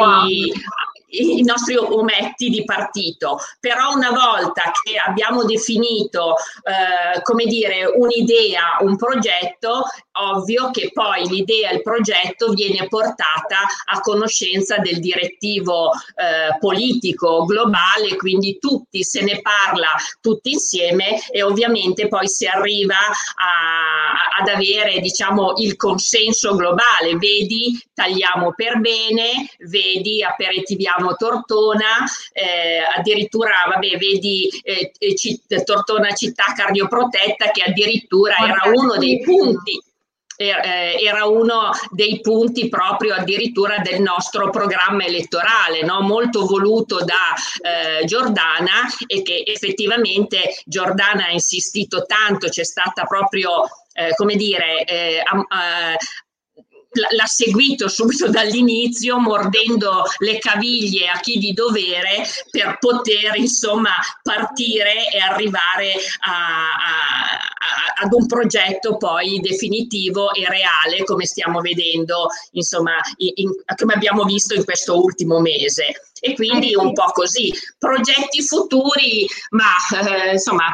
[1.11, 8.79] i nostri ometti di partito, però una volta che abbiamo definito, eh, come dire, un'idea,
[8.81, 16.59] un progetto, ovvio che poi l'idea, il progetto viene portata a conoscenza del direttivo eh,
[16.59, 19.88] politico globale, quindi tutti se ne parla
[20.20, 27.81] tutti insieme e ovviamente poi si arriva a, ad avere diciamo il consenso globale, vedi
[27.94, 34.92] tagliamo per bene, vedi aperitiviamo Tortona, eh, addirittura vabbè vedi eh,
[35.64, 39.80] Tortona città cardioprotetta che addirittura era uno dei punti
[40.40, 46.00] eh, era uno dei punti proprio addirittura del nostro programma elettorale, no?
[46.00, 53.64] molto voluto da eh, Giordana e che effettivamente Giordana ha insistito tanto, c'è stata proprio,
[53.92, 55.22] eh, come dire, eh,
[56.92, 65.09] l'ha seguito subito dall'inizio mordendo le caviglie a chi di dovere per poter insomma partire
[65.12, 72.26] e arrivare a, a, a, ad un progetto poi definitivo e reale come stiamo vedendo
[72.53, 76.03] insomma in, in, come abbiamo visto in questo ultimo mese.
[76.22, 77.50] E quindi un po' così.
[77.79, 79.70] Progetti futuri ma
[80.05, 80.66] eh, insomma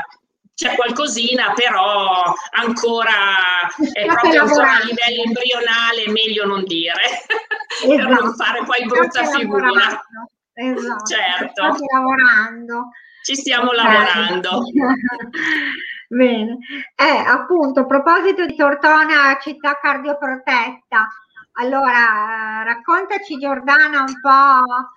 [0.57, 3.13] c'è qualcosina, però ancora
[3.93, 7.87] è proprio ancora a livello embrionale, meglio non dire, esatto.
[7.95, 8.43] per non esatto.
[8.43, 10.03] fare poi brutta figura.
[10.55, 11.05] Esatto.
[11.05, 11.63] Certo.
[11.63, 12.89] State lavorando.
[13.23, 13.85] Ci stiamo okay.
[13.85, 14.63] lavorando.
[16.09, 16.59] Bene.
[16.95, 21.07] Eh, appunto, a proposito di Tortona, città cardioprotetta,
[21.59, 24.96] allora raccontaci Giordana un po'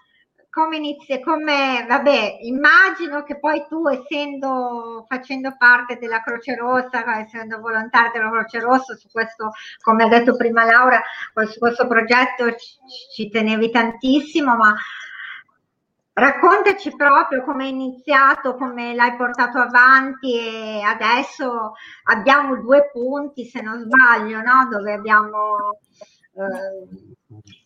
[0.59, 7.61] come inizia, come, vabbè, immagino che poi tu essendo, facendo parte della Croce Rossa, essendo
[7.61, 11.01] volontario della Croce Rossa, su questo, come ha detto prima Laura,
[11.49, 12.77] su questo progetto ci,
[13.13, 14.75] ci tenevi tantissimo, ma
[16.11, 23.61] raccontaci proprio come è iniziato, come l'hai portato avanti e adesso abbiamo due punti, se
[23.61, 24.67] non sbaglio, no?
[24.69, 25.79] dove abbiamo...
[26.33, 27.58] Eh,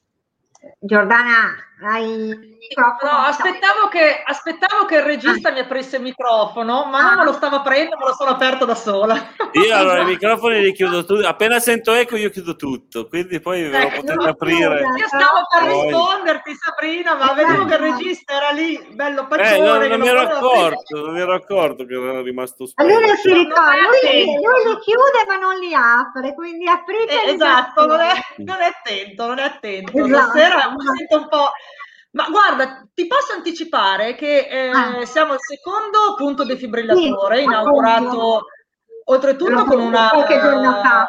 [0.79, 3.11] Giordana, hai il microfono?
[3.11, 5.51] No, aspettavo che, aspettavo che il regista ah.
[5.51, 7.03] mi aprisse il microfono, ma ah.
[7.03, 9.15] non me lo stava aprendo, me lo sono aperto da sola.
[9.51, 13.67] Io allora i microfoni li chiudo tutti, appena sento eco io chiudo tutto, quindi poi
[13.67, 14.79] ve lo eh, potete aprire.
[14.79, 15.83] Io stavo per poi...
[15.83, 19.55] risponderti Sabrina, ma vedevo che il regista era lì, bello paccione.
[19.55, 22.93] Eh, non, non mi ero accorto, non mi ero accorto che era rimasto spento.
[22.93, 27.25] Allora si ricorda, lui, lui, li chiude ma non li apre, quindi aprite.
[27.25, 29.91] Eh, esatto, non è, non è, attento, non è attento.
[29.97, 30.29] Esatto.
[30.29, 31.51] Stasera mi sento un po'...
[32.11, 35.05] Ma guarda, ti posso anticipare che eh, ah.
[35.05, 38.45] siamo al secondo punto defibrillatore, sì, inaugurato
[39.05, 40.09] oltretutto con una...
[40.09, 41.07] Qualche giorno fa.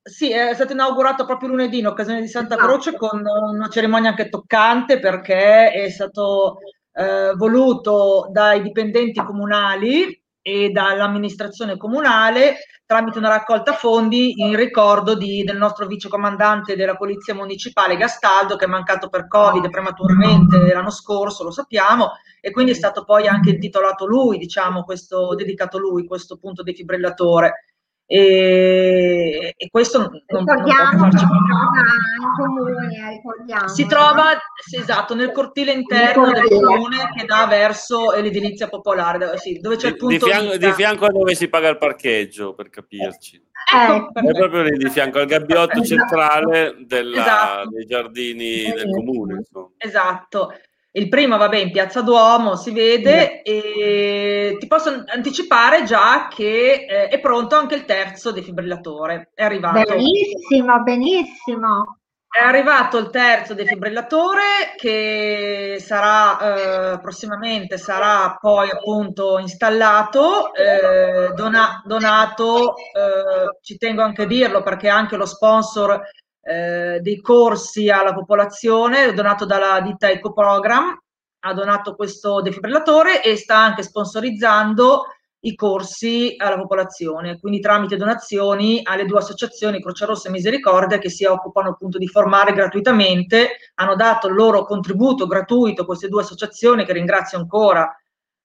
[0.00, 2.68] Sì, è stato inaugurato proprio lunedì in occasione di Santa esatto.
[2.68, 6.58] Croce con una cerimonia anche toccante perché è stato
[6.92, 15.42] eh, voluto dai dipendenti comunali e dall'amministrazione comunale tramite una raccolta fondi in ricordo di,
[15.42, 20.90] del nostro vice comandante della Polizia Municipale Gastaldo che è mancato per Covid prematuramente l'anno
[20.90, 26.06] scorso, lo sappiamo, e quindi è stato poi anche intitolato lui, diciamo, questo, dedicato lui,
[26.06, 27.64] questo punto defibrillatore
[28.08, 33.68] e, e questo non, non può farci in comune, ricordiamo.
[33.68, 39.58] Si trova sì, esatto, nel cortile interno del comune che dà verso l'edilizia popolare, sì,
[39.58, 42.70] dove c'è il punto di fianco, di fianco a dove si paga il parcheggio, per
[42.70, 43.42] capirci.
[43.74, 47.70] ecco, è proprio lì di fianco al gabbiotto centrale della, esatto.
[47.70, 49.34] dei giardini del comune.
[49.34, 49.70] Insomma.
[49.78, 50.52] Esatto.
[50.96, 57.08] Il primo, vabbè, in Piazza Duomo si vede e ti posso anticipare già che eh,
[57.08, 59.30] è pronto anche il terzo defibrillatore.
[59.34, 59.78] È arrivato.
[59.78, 61.98] Benissimo, benissimo.
[62.26, 71.82] È arrivato il terzo defibrillatore che sarà eh, prossimamente sarà poi appunto installato, eh, dona,
[71.84, 76.00] donato, eh, ci tengo anche a dirlo perché anche lo sponsor
[76.46, 80.96] eh, dei corsi alla popolazione donato dalla ditta Ecoprogram
[81.40, 85.06] ha donato questo defibrillatore e sta anche sponsorizzando
[85.40, 91.10] i corsi alla popolazione, quindi tramite donazioni alle due associazioni Croce Rossa e Misericordia che
[91.10, 96.84] si occupano appunto di formare gratuitamente, hanno dato il loro contributo gratuito queste due associazioni
[96.84, 97.94] che ringrazio ancora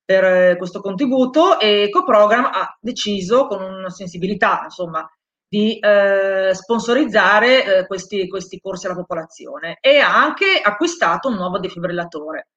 [0.03, 5.07] per eh, questo contributo e Ecoprogram ha deciso con una sensibilità insomma
[5.51, 11.59] di eh, sponsorizzare eh, questi, questi corsi alla popolazione e ha anche acquistato un nuovo
[11.59, 12.47] defibrillatore.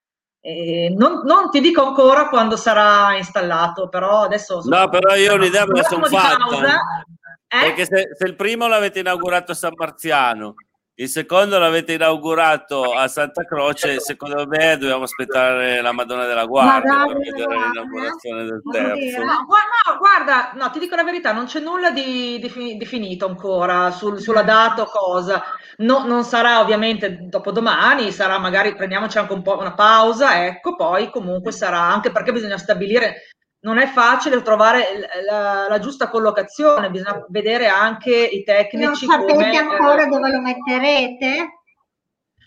[0.44, 4.60] Non, non, ti dico ancora quando sarà installato, però adesso...
[4.66, 6.36] No, però io ho un'idea me la sono fatta.
[6.36, 6.76] Pausa,
[7.48, 7.60] eh?
[7.60, 10.54] Perché se, se, il primo l'avete inaugurato a San Marziano,
[10.96, 17.04] il secondo l'avete inaugurato a Santa Croce, secondo me dobbiamo aspettare la Madonna della Guardia
[17.04, 19.18] per vedere l'inaugurazione del terzo.
[19.24, 23.90] No, no, guarda, no, ti dico la verità, non c'è nulla di, di definito ancora
[23.90, 25.42] sul, sulla data o cosa.
[25.78, 31.10] No, non sarà ovviamente dopodomani, sarà magari prendiamoci anche un po' una pausa, ecco, poi
[31.10, 33.33] comunque sarà, anche perché bisogna stabilire,
[33.64, 34.84] non è facile trovare
[35.26, 38.84] la, la giusta collocazione, bisogna vedere anche i tecnici.
[38.84, 41.60] Non sapete come, ancora eh, dove lo metterete?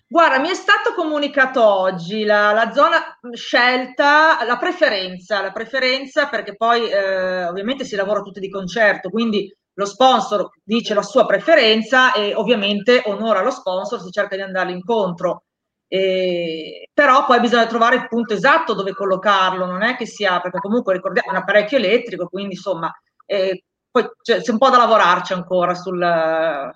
[0.07, 6.55] Guarda, mi è stato comunicato oggi la, la, zona scelta, la preferenza, la preferenza perché
[6.55, 12.13] poi eh, ovviamente si lavora tutti di concerto, quindi lo sponsor dice la sua preferenza
[12.13, 15.46] e ovviamente onora lo sponsor, si cerca di andare incontro.
[15.89, 20.59] E, però poi bisogna trovare il punto esatto dove collocarlo, non è che sia, perché
[20.59, 22.91] comunque ricordiamo è un apparecchio elettrico, quindi insomma,
[23.25, 26.71] eh, poi c'è, c'è, un po' da lavorarci ancora sul...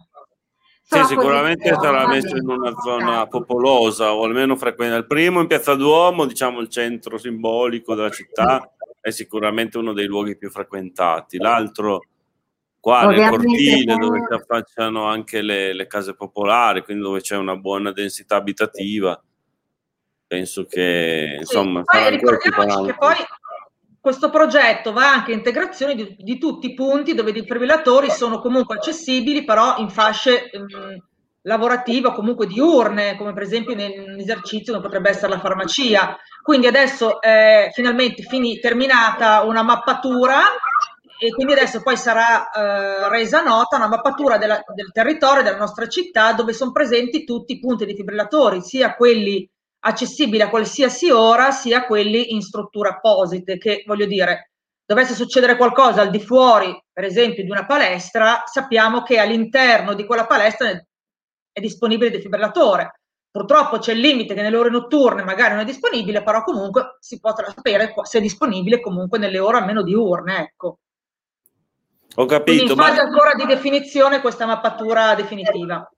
[0.84, 4.98] Sì, sicuramente sarà messo in una zona popolosa o almeno frequente.
[4.98, 10.06] Il primo in Piazza Duomo, diciamo il centro simbolico della città, è sicuramente uno dei
[10.06, 11.38] luoghi più frequentati.
[11.38, 12.02] L'altro
[12.82, 17.56] qua nel cortile dove si affacciano anche le, le, case popolari, quindi dove c'è una
[17.56, 19.22] buona densità abitativa.
[20.28, 21.84] Penso che insomma.
[21.86, 23.16] Sì, poi ricordiamoci che poi
[24.00, 28.40] questo progetto va anche a integrazione di, di, tutti i punti dove i defibrillatori sono
[28.40, 30.96] comunque accessibili, però in fasce mh,
[31.44, 36.18] lavorative o comunque diurne, come per esempio nell'esercizio come potrebbe essere la farmacia.
[36.42, 40.40] Quindi adesso è finalmente fini, terminata una mappatura
[41.24, 45.88] e quindi adesso poi sarà eh, resa nota una mappatura della, del territorio della nostra
[45.88, 49.48] città dove sono presenti tutti i punti di fibrillatori, sia quelli
[49.82, 54.50] accessibili a qualsiasi ora, sia quelli in strutture apposite, che voglio dire,
[54.84, 60.08] dovesse succedere qualcosa al di fuori, per esempio, di una palestra, sappiamo che all'interno di
[60.08, 63.00] quella palestra è disponibile il defibrillatore.
[63.30, 67.20] Purtroppo c'è il limite che nelle ore notturne magari non è disponibile, però comunque si
[67.20, 70.80] potrà sapere se è disponibile comunque nelle ore almeno diurne, ecco.
[72.16, 72.64] Ho capito.
[72.66, 73.08] Quindi in fase ma...
[73.08, 75.90] ancora di definizione questa mappatura definitiva.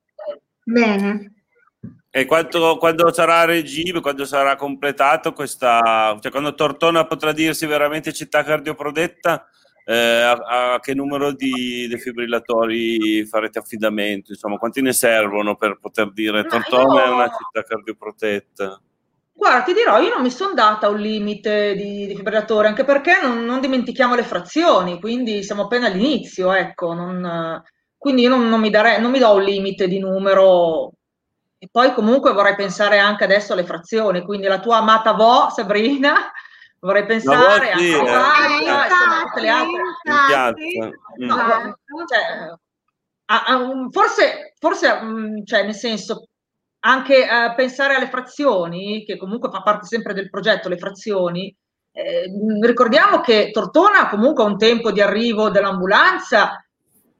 [0.64, 1.34] Bene.
[2.16, 7.66] E quanto, quando sarà a regime, quando sarà completato questa, cioè quando Tortona potrà dirsi
[7.66, 9.48] veramente città cardioprodetta,
[9.86, 14.32] eh, a, a, che numero di defibrillatori farete affidamento?
[14.32, 17.04] Insomma, quanti ne servono per poter dire Tortona io...
[17.04, 18.82] è una città cardioprotetta?
[19.36, 23.44] Guarda, ti dirò, io non mi sono data un limite di, fibrillatori, anche perché non,
[23.44, 27.62] non, dimentichiamo le frazioni, quindi siamo appena all'inizio, ecco, non,
[27.98, 30.92] quindi io non, non, mi darei, non mi do un limite di numero.
[31.58, 36.32] E poi comunque vorrei pensare anche adesso alle frazioni, quindi la tua amata Vo, Sabrina,
[36.80, 39.82] vorrei pensare a insomma, tutte le altre.
[41.18, 41.36] No,
[42.06, 42.56] cioè,
[43.26, 46.28] a, a, forse, forse, mm, cioè, nel senso,
[46.86, 51.56] anche eh, pensare alle frazioni, che comunque fa parte sempre del progetto, le frazioni,
[51.92, 52.30] eh,
[52.62, 56.66] ricordiamo che Tortona comunque ha un tempo di arrivo dell'ambulanza,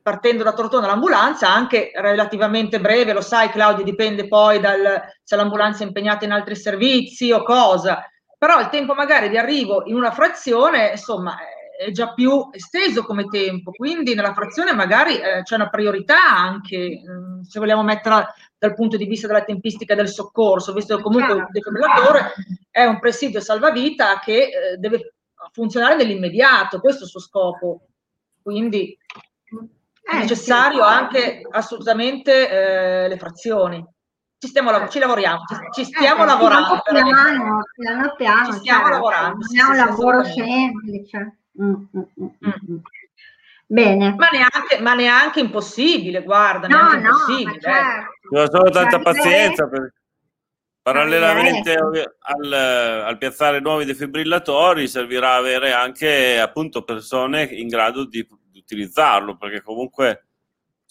[0.02, 5.84] partendo da Tortona l'ambulanza, anche relativamente breve, lo sai Claudio, dipende poi dal, se l'ambulanza
[5.84, 8.06] è impegnata in altri servizi o cosa,
[8.38, 11.38] però il tempo magari di arrivo in una frazione, insomma,
[11.78, 17.02] è già più esteso come tempo, quindi nella frazione magari eh, c'è una priorità anche,
[17.10, 18.34] mm, se vogliamo metterla
[18.64, 22.34] dal punto di vista della tempistica del soccorso, visto che comunque il defibrillatore
[22.72, 25.16] è un presidio salvavita che eh, deve
[25.52, 27.88] funzionare nell'immediato, questo è il suo scopo.
[28.42, 28.98] Quindi
[30.02, 33.86] è necessario anche assolutamente eh, le frazioni.
[34.38, 36.82] Ci, stiamo, ci lavoriamo, ci, ci stiamo eh, lavorando.
[36.86, 38.94] Piano, piano, piano, ci stiamo certo.
[38.94, 39.46] lavorando.
[39.52, 41.38] Non è un lavoro semplice.
[41.62, 42.78] Mm, mm, mm, mm,
[43.74, 44.14] Bene.
[44.16, 47.60] Ma neanche, ma neanche impossibile, guarda, no, neanche no, impossibile.
[47.60, 48.38] Certo.
[48.38, 49.94] Ho solo tanta pazienza per
[50.84, 58.60] Parallelamente al, al, piazzare nuovi defibrillatori servirà avere anche appunto persone in grado di, di
[58.60, 60.26] utilizzarlo, perché comunque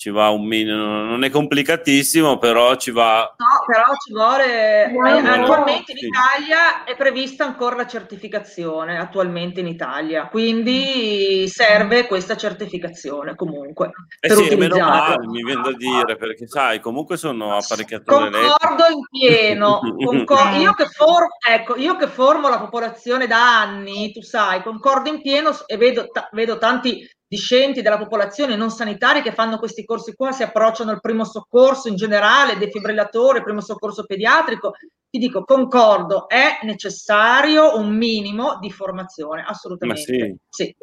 [0.02, 3.32] ci va un minimo, non è complicatissimo, però ci va.
[3.36, 4.90] No, però ci vuole.
[4.90, 12.36] Eh, attualmente in Italia è prevista ancora la certificazione, attualmente in Italia, quindi serve questa
[12.36, 13.92] certificazione comunque.
[14.18, 18.84] Eh per sì, meno male, mi viene da dire, perché sai, comunque sono apparecchiature Concordo
[18.90, 19.78] in pieno.
[20.04, 25.10] Concor- io, che for- ecco, io che formo la popolazione da anni, tu sai, concordo
[25.10, 29.86] in pieno e vedo, ta- vedo tanti discenti della popolazione non sanitari che fanno questi
[29.86, 34.74] corsi qua, si approcciano al primo soccorso in generale, defibrillatore, primo soccorso pediatrico,
[35.08, 40.12] ti dico, concordo, è necessario un minimo di formazione, assolutamente.
[40.12, 40.66] Ma sì.
[40.66, 40.76] sì.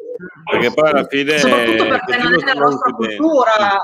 [0.50, 1.38] Perché poi alla fine...
[1.38, 3.80] Soprattutto perché non è nella nostra cultura.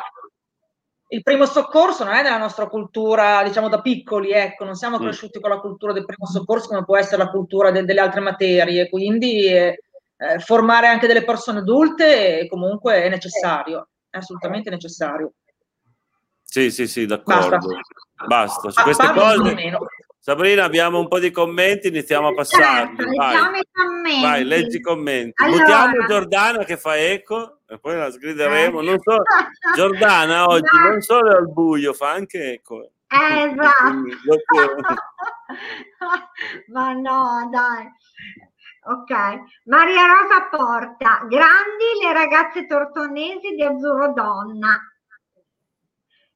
[1.08, 5.02] Il primo soccorso non è nella nostra cultura, diciamo da piccoli, ecco, non siamo mm.
[5.02, 8.20] cresciuti con la cultura del primo soccorso come può essere la cultura de- delle altre
[8.20, 9.82] materie, quindi eh,
[10.16, 15.32] eh, formare anche delle persone adulte comunque è necessario, è assolutamente necessario.
[16.42, 17.58] Sì, sì, sì, d'accordo.
[17.58, 18.26] Basta.
[18.26, 18.70] Basta.
[18.70, 19.78] Su queste cose,
[20.18, 22.96] Sabrina, abbiamo un po' di commenti, iniziamo a passarli.
[22.96, 24.22] Certo, vai.
[24.22, 25.42] vai, leggi i commenti.
[25.44, 25.60] Allora.
[25.60, 28.80] Mutiamo Giordana che fa eco e poi la sgrideremo.
[28.80, 29.22] Non so,
[29.76, 30.88] Giordana oggi no.
[30.88, 32.90] non solo al buio, fa anche eco.
[33.06, 34.02] Eh, esatto.
[36.72, 37.88] Ma no, dai.
[38.88, 39.10] Ok,
[39.64, 44.80] Maria Rosa Porta, grandi le ragazze tortonesi di Azzurro Donna.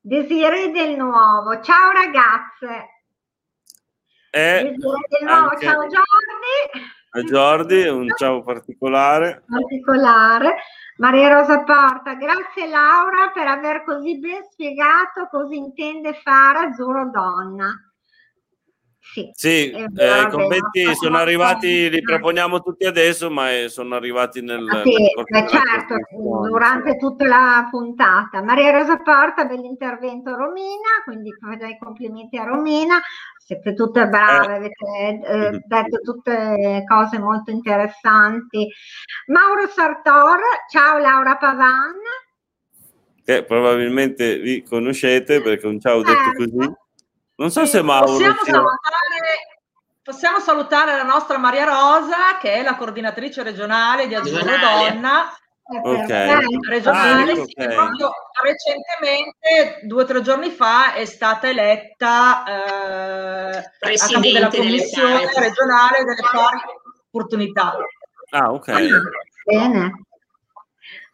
[0.01, 2.89] Desiree del Nuovo, ciao ragazze.
[4.31, 4.77] Eh, del
[5.23, 6.89] Nuovo, ciao Giordi.
[7.11, 9.45] A Giordi, un ciao particolare.
[9.47, 10.57] Particolare.
[10.97, 17.90] Maria Rosa Porta, grazie Laura per aver così ben spiegato cosa intende fare Azzurro Donna.
[19.13, 24.65] Sì, sì eh, i commenti sono arrivati, li proponiamo tutti adesso, ma sono arrivati nel...
[24.69, 24.95] Ah, sì,
[25.29, 25.97] nel certo,
[26.49, 28.41] durante tutta la puntata.
[28.43, 33.01] Maria Rosa Porta, bell'intervento Romina, quindi faccio i complimenti a Romina,
[33.37, 34.57] siete tutte brave, eh.
[34.57, 38.69] avete eh, detto tutte cose molto interessanti.
[39.27, 40.39] Mauro Sartor,
[40.71, 41.97] ciao Laura Pavan.
[43.25, 46.45] Che probabilmente vi conoscete perché un ciao detto certo.
[46.45, 46.89] così.
[47.41, 48.13] Non so se Mauro...
[48.13, 48.53] Possiamo, sia...
[48.53, 49.61] salutare,
[50.03, 55.35] possiamo salutare la nostra Maria Rosa, che è la coordinatrice regionale di Azzurro Donna.
[55.63, 56.09] Ok.
[56.69, 57.75] Regionale, ah, okay.
[57.75, 58.11] proprio
[58.43, 62.45] recentemente, due o tre giorni fa, è stata eletta
[63.55, 66.61] eh, Presidente della Commissione delle regionale delle pari
[67.07, 67.75] opportunità.
[68.33, 68.73] Ah, ok.
[69.45, 70.05] Bene.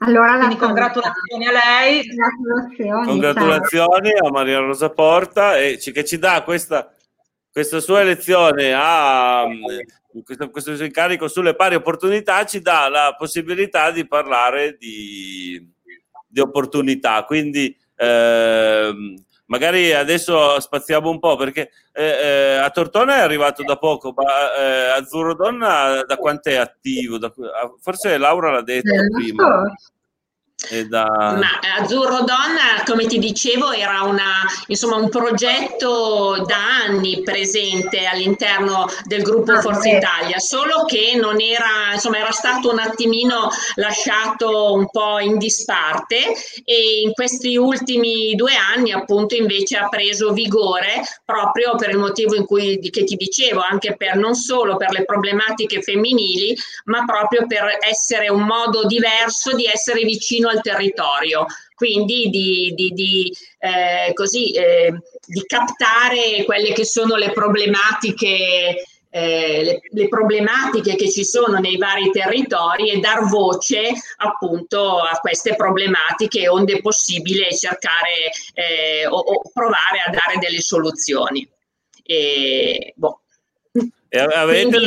[0.06, 2.06] Allora, Quindi congratulazioni a lei.
[2.06, 6.94] Congratulazioni, congratulazioni a Maria Rosa Porta e ci, che ci dà questa,
[7.50, 9.46] questa sua elezione a
[10.24, 15.60] questo, questo suo incarico sulle pari opportunità ci dà la possibilità di parlare di,
[16.28, 17.24] di opportunità.
[17.24, 23.76] Quindi ehm, magari adesso spaziamo un po' perché eh, eh, a Tortona è arrivato da
[23.76, 27.18] poco, ma eh, Azzurro Donna da quanto è attivo?
[27.18, 27.32] Da,
[27.80, 29.44] forse Laura l'ha detto eh, prima.
[29.74, 29.94] So.
[30.88, 31.06] Da...
[31.06, 38.86] Ma Azzurro Donna, come ti dicevo, era una, insomma, un progetto da anni presente all'interno
[39.04, 44.72] del gruppo ah, Forza Italia, solo che non era, insomma, era stato un attimino lasciato
[44.72, 46.16] un po' in disparte
[46.64, 52.34] e in questi ultimi due anni appunto invece ha preso vigore proprio per il motivo
[52.34, 57.46] in cui che ti dicevo, anche per non solo per le problematiche femminili, ma proprio
[57.46, 64.12] per essere un modo diverso di essere vicino al territorio, quindi di, di, di, eh,
[64.14, 64.92] così, eh,
[65.26, 68.84] di captare quelle che sono le problematiche.
[69.08, 75.18] Eh, le, le, problematiche che ci sono nei vari territori e dar voce appunto a
[75.20, 81.48] queste problematiche onde è possibile cercare eh, o, o, provare a dare delle soluzioni.
[82.02, 83.20] E, boh.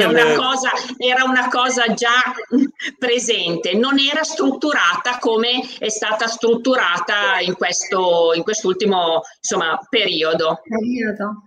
[0.08, 2.22] Una cosa, era una cosa già
[2.98, 10.62] presente, non era strutturata come è stata strutturata in, questo, in quest'ultimo insomma, periodo.
[10.64, 11.44] periodo.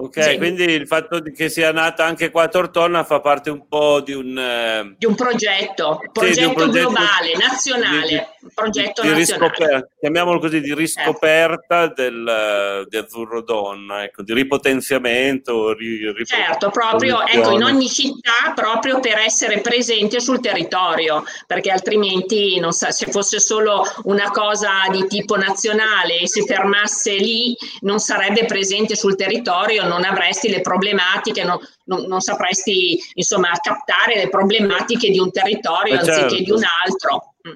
[0.00, 0.36] Ok, sì.
[0.36, 4.12] quindi il fatto che sia nata anche qua a Tortona fa parte un po' di
[4.12, 4.38] un...
[4.38, 4.94] Eh...
[4.96, 8.06] Di un progetto, progetto, sì, un progetto globale, nazionale,
[8.40, 9.90] di, progetto di, nazionale.
[9.98, 11.92] chiamiamolo così, di riscoperta eh.
[11.96, 15.72] del, di Azzurro Donna, ecco, di ripotenziamento.
[15.72, 22.60] Ri, certo, proprio ecco, in ogni città proprio per essere presente sul territorio, perché altrimenti
[22.60, 27.98] non sa, se fosse solo una cosa di tipo nazionale e si fermasse lì non
[27.98, 34.28] sarebbe presente sul territorio non avresti le problematiche, non, non, non sapresti insomma captare le
[34.28, 36.22] problematiche di un territorio eh certo.
[36.24, 37.34] anziché di un altro.
[37.48, 37.52] Mm.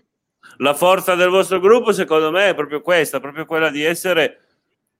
[0.59, 4.39] La forza del vostro gruppo, secondo me, è proprio questa, proprio quella di essere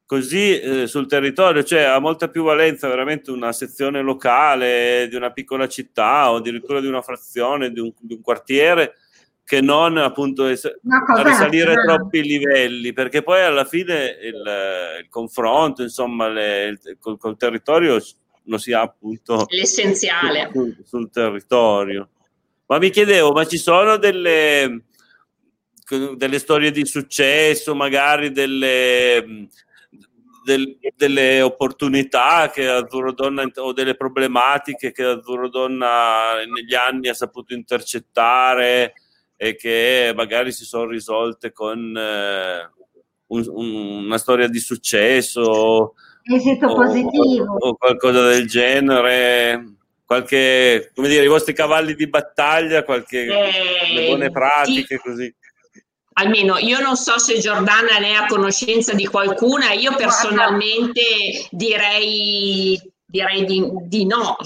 [0.07, 5.31] così eh, sul territorio, cioè ha molta più valenza veramente una sezione locale di una
[5.31, 8.97] piccola città o addirittura di una frazione, di un, di un quartiere
[9.45, 10.71] che non appunto es-
[11.23, 14.43] risalire a troppi livelli, perché poi alla fine il,
[15.03, 18.01] il confronto, insomma, le, il, col, col, territorio
[18.45, 22.09] lo si ha appunto l'essenziale sul, sul, territorio.
[22.67, 24.85] Ma mi chiedevo, ma ci sono delle,
[26.17, 29.49] delle storie di successo, magari delle,
[30.45, 37.15] del, delle opportunità che Azzurro Donna o delle problematiche che Azzurro Donna negli anni ha
[37.15, 38.95] saputo intercettare?
[39.43, 42.71] E che magari si sono risolte con eh,
[43.27, 47.57] un, un, una storia di successo esito o, positivo.
[47.59, 54.07] o, o qualcosa del genere qualche come dire i vostri cavalli di battaglia qualche eh,
[54.07, 55.03] buone pratiche ti...
[55.03, 55.35] così.
[56.13, 61.03] Almeno io non so se Giordana ne ha conoscenza di qualcuna, io personalmente
[61.51, 62.81] direi
[63.13, 64.39] Direi di, di no,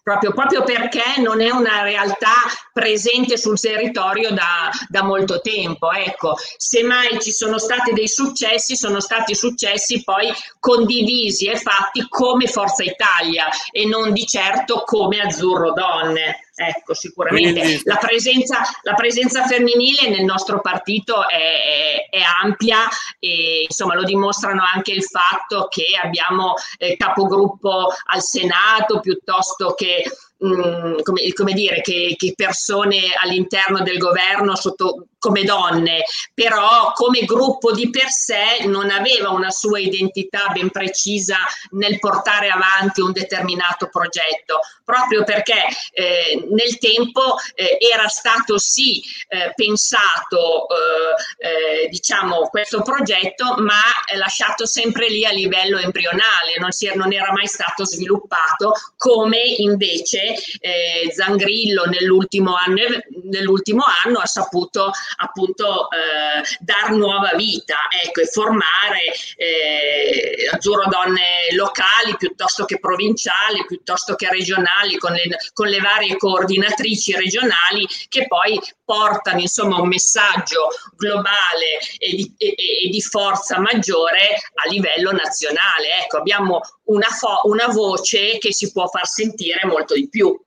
[0.00, 2.34] proprio, proprio, perché non è una realtà
[2.72, 5.90] presente sul territorio da, da, molto tempo.
[5.90, 12.46] Ecco, semmai ci sono stati dei successi, sono stati successi poi condivisi e fatti come
[12.46, 16.41] Forza Italia e non di certo come Azzurro Donne.
[16.54, 17.60] Ecco, sicuramente.
[17.60, 17.80] Quindi...
[17.84, 22.86] la, presenza, la, presenza, femminile nel nostro partito è, è, è, ampia
[23.18, 30.04] e insomma lo dimostrano anche il fatto che abbiamo eh, capogruppo al Senato piuttosto che
[30.44, 36.02] Mm, come, come, dire, che, che, persone all'interno del governo sotto, come donne,
[36.34, 41.36] però come gruppo di per sé non aveva una sua identità ben precisa
[41.70, 45.62] nel portare avanti un determinato progetto, proprio perché
[45.92, 53.80] eh, nel tempo eh, era stato sì eh, pensato eh, eh, diciamo questo progetto, ma
[54.16, 60.31] lasciato sempre lì a livello embrionale, non, si, non era mai stato sviluppato come invece
[60.60, 62.80] eh, Zangrillo nell'ultimo anno,
[63.24, 69.00] nell'ultimo anno ha saputo appunto eh, dar nuova vita ecco, e formare
[69.36, 76.16] eh, azzurro donne locali piuttosto che provinciali, piuttosto che regionali, con le, con le varie
[76.16, 82.54] coordinatrici regionali che poi portano insomma un messaggio globale e di, e,
[82.84, 86.00] e di forza maggiore a livello nazionale.
[86.02, 90.38] Ecco, abbiamo una, fo- una voce che si può far sentire molto di più.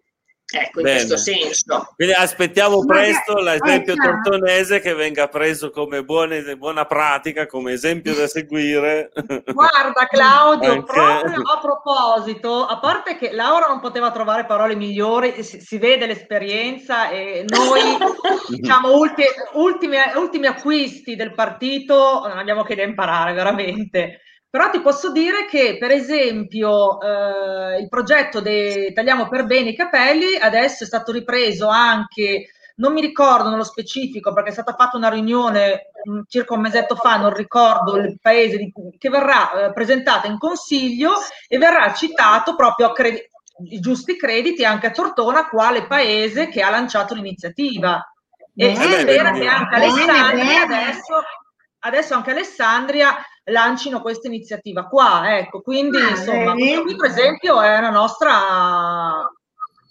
[0.47, 0.97] Ecco, in Bene.
[0.97, 1.93] questo senso.
[1.95, 8.13] Quindi aspettiamo presto l'esempio eh, tortonese che venga preso come buone, buona pratica, come esempio
[8.13, 9.11] da seguire.
[9.51, 10.93] Guarda Claudio, Anche...
[10.93, 16.05] proprio a proposito, a parte che Laura non poteva trovare parole migliori, si, si vede
[16.05, 17.81] l'esperienza e noi,
[18.55, 24.19] diciamo, ultimi, ultimi, ultimi acquisti del partito non abbiamo che da imparare, veramente.
[24.56, 29.76] Però ti posso dire che, per esempio, eh, il progetto di Tagliamo per bene i
[29.76, 34.95] capelli adesso è stato ripreso anche, non mi ricordo nello specifico perché è stata fatta
[34.95, 39.74] una riunione mh, circa un mesetto fa, non ricordo il paese di, che verrà eh,
[39.74, 41.16] presentata in consiglio
[41.49, 43.28] e verrà citato proprio a credi-
[43.72, 48.01] i giusti crediti anche a Tortona, quale paese che ha lanciato l'iniziativa.
[48.56, 51.24] E si spera che anche Alessandria adesso,
[51.80, 57.78] adesso anche Alessandria lancino questa iniziativa qua, ecco, quindi ah, insomma, qui per esempio è
[57.78, 59.30] una nostra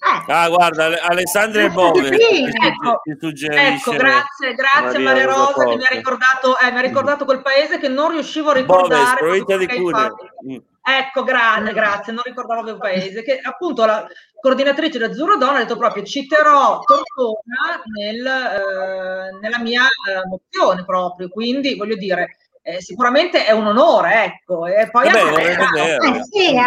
[0.05, 0.31] eh.
[0.31, 5.95] Ah, guarda, Alessandria Bove sì, ecco, ecco, grazie, grazie Maria, Maria Rosa che mi ha
[5.95, 9.03] ricordato, eh, mi ha ricordato quel paese che non riuscivo a ricordare.
[9.03, 10.17] Boves, provincia di Cuneo.
[10.47, 10.57] Mm.
[10.87, 14.07] Ecco, grazie, grazie, non ricordavo quel paese, che appunto la
[14.39, 20.85] coordinatrice di Azzurro Donna ha detto proprio citerò Tortona nel, eh, nella mia eh, mozione
[20.85, 22.37] proprio, quindi voglio dire,
[22.67, 24.67] eh, sicuramente è un onore, ecco.
[24.67, 26.63] E poi Vabbè, anche, eh, sì, eh?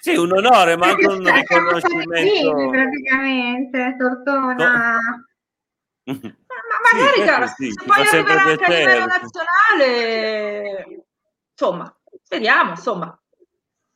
[0.00, 2.70] sì, un onore, ma anche un riconoscimento.
[2.70, 4.98] praticamente, Tortona.
[6.04, 6.12] No.
[6.12, 6.18] ma
[6.92, 10.86] magari, sì, cara, sì, se poi arriverà anche a livello nazionale,
[11.52, 13.20] insomma, speriamo, insomma.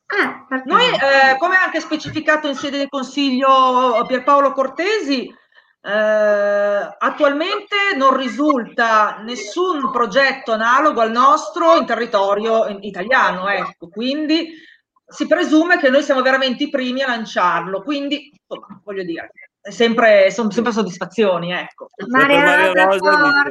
[0.06, 5.32] Eh, Noi, eh, come anche specificato in sede del Consiglio Pierpaolo Cortesi,
[5.82, 14.52] eh, attualmente non risulta nessun progetto analogo al nostro in territorio italiano, ecco, quindi
[15.06, 18.32] si presume che noi siamo veramente i primi a lanciarlo, quindi
[18.84, 21.88] voglio dire, sempre, sono sempre soddisfazioni, ecco.
[22.08, 23.42] Maria, Maria Rosa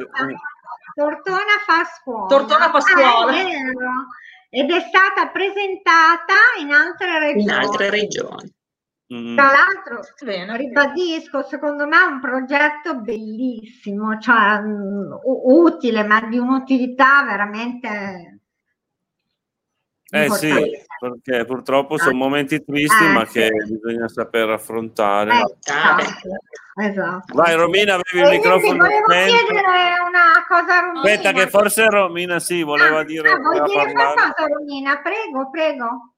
[0.94, 2.26] Tortona fa scuola.
[2.26, 3.32] Tortona fa scuola.
[3.32, 4.06] Ah,
[4.50, 7.42] ed è stata presentata in altre regioni.
[7.42, 8.52] In altre regioni.
[9.12, 9.34] Mm.
[9.36, 10.56] Tra l'altro, Bene.
[10.56, 18.40] ribadisco, secondo me è un progetto bellissimo, cioè um, utile, ma di un'utilità veramente
[20.12, 20.52] eh sì,
[20.98, 23.38] perché purtroppo sono momenti tristi, eh, ma sì.
[23.38, 25.30] che bisogna saper affrontare.
[25.30, 26.28] Eh, esatto,
[26.82, 27.34] esatto.
[27.34, 28.76] Vai Romina, avevi il microfono.
[28.76, 31.00] Volevo chiedere una cosa a Romina.
[31.00, 33.30] Aspetta, che forse Romina sì, voleva ah, dire.
[33.30, 35.00] Ah, vuoi dire qualcosa Romina?
[35.00, 36.09] Prego, prego.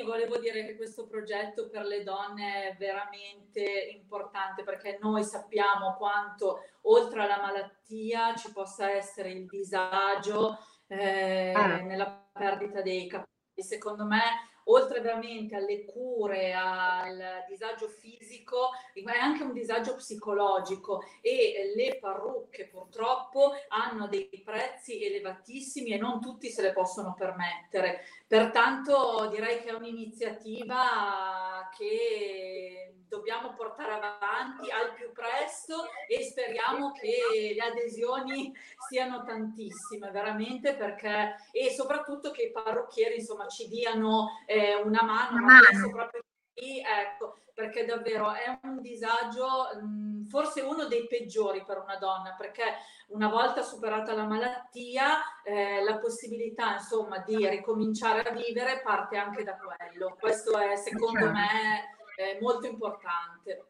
[0.00, 3.60] Volevo dire che questo progetto per le donne è veramente
[3.92, 11.76] importante perché noi sappiamo quanto oltre alla malattia ci possa essere il disagio eh, ah.
[11.82, 14.22] nella perdita dei capelli secondo me,
[14.64, 22.68] oltre veramente alle cure, al disagio fisico, è anche un disagio psicologico e le parrucche
[22.68, 28.04] purtroppo hanno dei prezzi elevatissimi e non tutti se le possono permettere.
[28.26, 37.52] Pertanto direi che è un'iniziativa che dobbiamo portare avanti al più presto e speriamo che
[37.54, 38.50] le adesioni
[38.88, 45.36] siano tantissime veramente perché e soprattutto che i parrucchieri insomma ci diano eh, una mano,
[45.36, 45.90] una mano.
[45.90, 46.22] proprio
[46.54, 49.46] lì, ecco, perché davvero è un disagio,
[49.80, 52.64] mh, forse uno dei peggiori per una donna, perché
[53.08, 59.44] una volta superata la malattia, eh, la possibilità insomma di ricominciare a vivere parte anche
[59.44, 60.16] da quello.
[60.18, 61.32] Questo è secondo certo.
[61.32, 63.66] me è molto importante.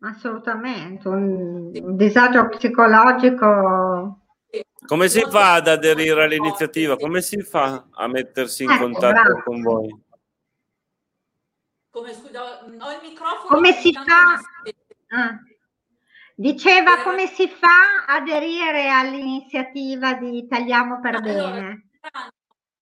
[0.00, 4.21] Assolutamente, un, un disagio psicologico.
[4.86, 6.96] Come si fa ad aderire all'iniziativa?
[6.96, 9.42] Come si fa a mettersi in ecco, contatto bravo.
[9.42, 10.02] con voi?
[11.90, 13.48] Come, scusa, ho il microfono.
[13.48, 14.38] Come si fa?
[15.16, 15.38] Ah.
[16.34, 21.88] Diceva come si fa ad aderire all'iniziativa di Tagliamo per allora, Bene?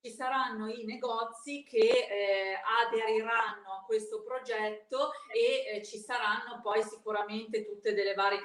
[0.02, 6.82] Ci saranno i negozi che eh, aderiranno a questo progetto e eh, ci saranno poi
[6.82, 8.40] sicuramente tutte delle varie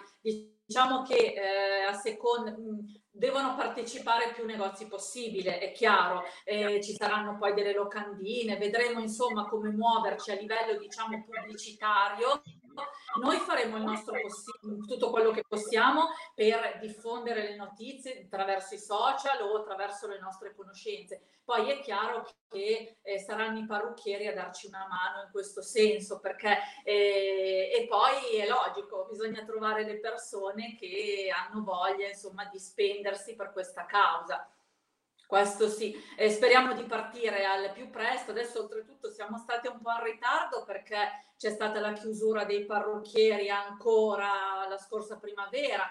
[0.65, 2.53] diciamo che eh, a seconda
[3.09, 9.47] devono partecipare più negozi possibile, è chiaro, eh, ci saranno poi delle locandine, vedremo insomma
[9.47, 12.41] come muoverci a livello diciamo pubblicitario
[13.21, 14.13] noi faremo il nostro
[14.87, 20.53] tutto quello che possiamo per diffondere le notizie attraverso i social o attraverso le nostre
[20.55, 21.21] conoscenze.
[21.43, 26.19] Poi è chiaro che eh, saranno i parrucchieri a darci una mano in questo senso,
[26.19, 32.57] perché eh, e poi è logico, bisogna trovare le persone che hanno voglia insomma di
[32.57, 34.49] spendersi per questa causa.
[35.27, 38.31] Questo sì, eh, speriamo di partire al più presto.
[38.31, 40.97] Adesso oltretutto siamo stati un po' in ritardo perché
[41.37, 45.83] c'è stata la chiusura dei parrucchieri ancora la scorsa primavera,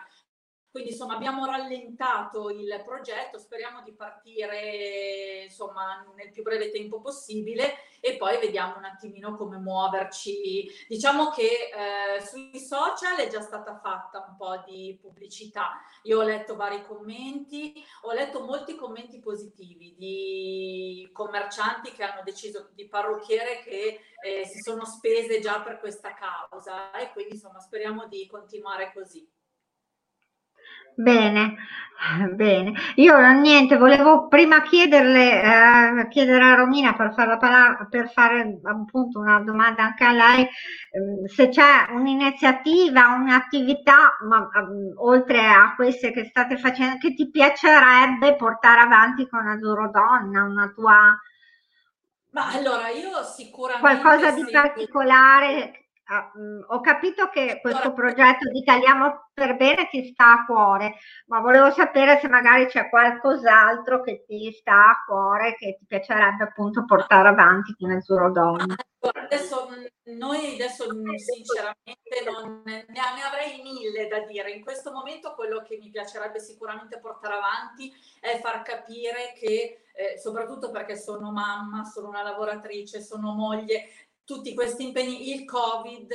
[0.75, 7.77] quindi insomma abbiamo rallentato il progetto, speriamo di partire insomma nel più breve tempo possibile
[8.01, 10.69] e poi vediamo un attimino come muoverci.
[10.89, 15.81] Diciamo che eh, sui social è già stata fatta un po' di pubblicità.
[16.03, 17.73] Io ho letto vari commenti,
[18.03, 24.59] ho letto molti commenti positivi di commercianti che hanno deciso di parrucchiere che eh, si
[24.59, 29.34] sono spese già per questa causa e quindi insomma speriamo di continuare così.
[30.97, 31.57] Bene,
[32.35, 32.73] bene.
[32.97, 35.43] Io niente, volevo prima chiederle,
[36.03, 40.43] eh, chiedere a Romina per fare, parola, per fare appunto una domanda anche a lei,
[40.43, 47.29] eh, se c'è un'iniziativa, un'attività, ma um, oltre a queste che state facendo, che ti
[47.31, 51.19] piacerebbe portare avanti con Azzurro Donna, una tua...
[52.31, 53.81] Ma allora io sicuramente...
[53.81, 60.05] Qualcosa di particolare Ah, mh, ho capito che questo progetto di Italiamo per bene ti
[60.13, 60.97] sta a cuore,
[61.27, 66.45] ma volevo sapere se magari c'è qualcos'altro che ti sta a cuore che ti piacerebbe
[66.45, 68.75] appunto portare avanti con Azzurro Donna.
[69.01, 69.69] Adesso
[70.05, 70.85] noi adesso
[71.17, 74.51] sinceramente non, ne, ne, avrei mille da dire.
[74.51, 80.19] In questo momento quello che mi piacerebbe sicuramente portare avanti è far capire che, eh,
[80.19, 83.89] soprattutto perché sono mamma, sono una lavoratrice, sono moglie,
[84.25, 86.13] tutti questi impegni, il Covid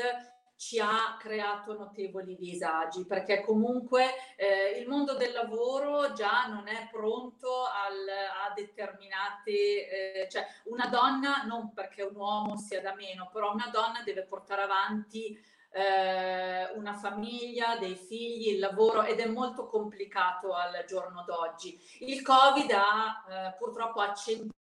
[0.59, 6.89] ci ha creato notevoli disagi perché comunque eh, il mondo del lavoro già non è
[6.91, 13.29] pronto al, a determinate, eh, cioè una donna, non perché un uomo sia da meno,
[13.31, 15.39] però una donna deve portare avanti
[15.71, 21.79] eh, una famiglia, dei figli, il lavoro ed è molto complicato al giorno d'oggi.
[21.99, 24.57] Il Covid ha eh, purtroppo accentuato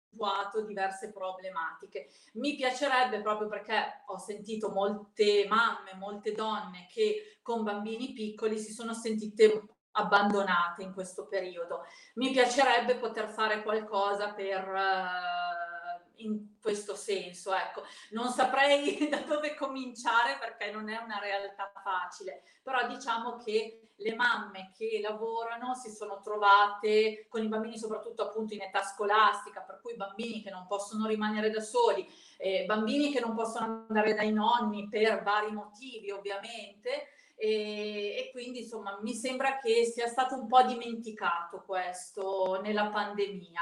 [0.65, 2.09] diverse problematiche.
[2.33, 8.71] Mi piacerebbe proprio perché ho sentito molte mamme, molte donne che con bambini piccoli si
[8.71, 11.85] sono sentite abbandonate in questo periodo.
[12.15, 15.56] Mi piacerebbe poter fare qualcosa per uh,
[16.17, 17.83] in questo senso, ecco.
[18.11, 24.15] Non saprei da dove cominciare perché non è una realtà facile, però diciamo che le
[24.15, 29.79] mamme che lavorano si sono trovate con i bambini soprattutto appunto in età scolastica, per
[29.81, 32.07] cui bambini che non possono rimanere da soli,
[32.37, 37.09] eh, bambini che non possono andare dai nonni per vari motivi ovviamente,
[37.39, 43.61] e, e, quindi insomma mi sembra che sia stato un po' dimenticato questo nella pandemia.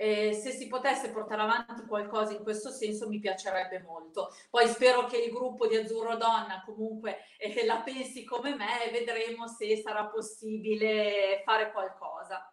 [0.00, 4.28] Eh, se si potesse portare avanti qualcosa in questo senso mi piacerebbe molto.
[4.48, 8.92] Poi spero che il gruppo di Azzurro Donna comunque eh, la pensi come me e
[8.92, 12.52] vedremo se sarà possibile fare qualcosa.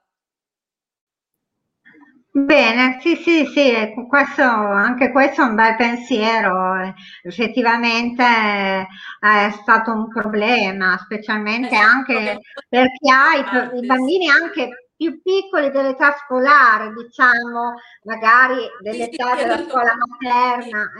[2.38, 3.72] Bene, sì, sì, sì,
[4.10, 6.94] questo, anche questo è un bel pensiero,
[7.24, 11.88] effettivamente è stato un problema, specialmente esatto.
[11.88, 19.36] anche per chi ha i, i bambini anche più piccoli dell'età scolare, diciamo, magari dell'età
[19.36, 20.92] della scuola materna,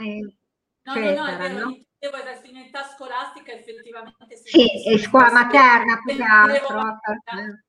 [0.82, 1.58] eccetera, no?
[1.58, 7.00] no, Devo adesso in età scolastica effettivamente sì, e scuola materna più che altro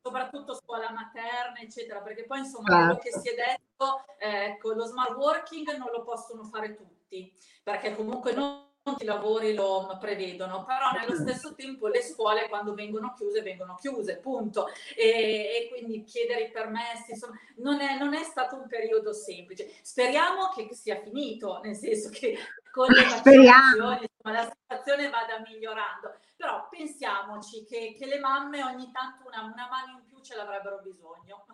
[0.02, 2.84] soprattutto scuola materna eccetera perché poi insomma certo.
[2.84, 7.96] quello che si è detto ecco lo smart working non lo possono fare tutti perché
[7.96, 8.67] comunque non
[9.00, 14.18] i lavori lo prevedono, però nello stesso tempo le scuole quando vengono chiuse vengono chiuse,
[14.18, 14.68] punto.
[14.96, 19.72] E, e quindi chiedere i permessi, insomma, non è, non è, stato un periodo semplice.
[19.82, 22.38] Speriamo che sia finito, nel senso che
[22.72, 29.26] con le vaccinazioni la situazione vada migliorando, però pensiamoci che, che le mamme ogni tanto
[29.26, 31.46] una, una mano in più ce l'avrebbero bisogno.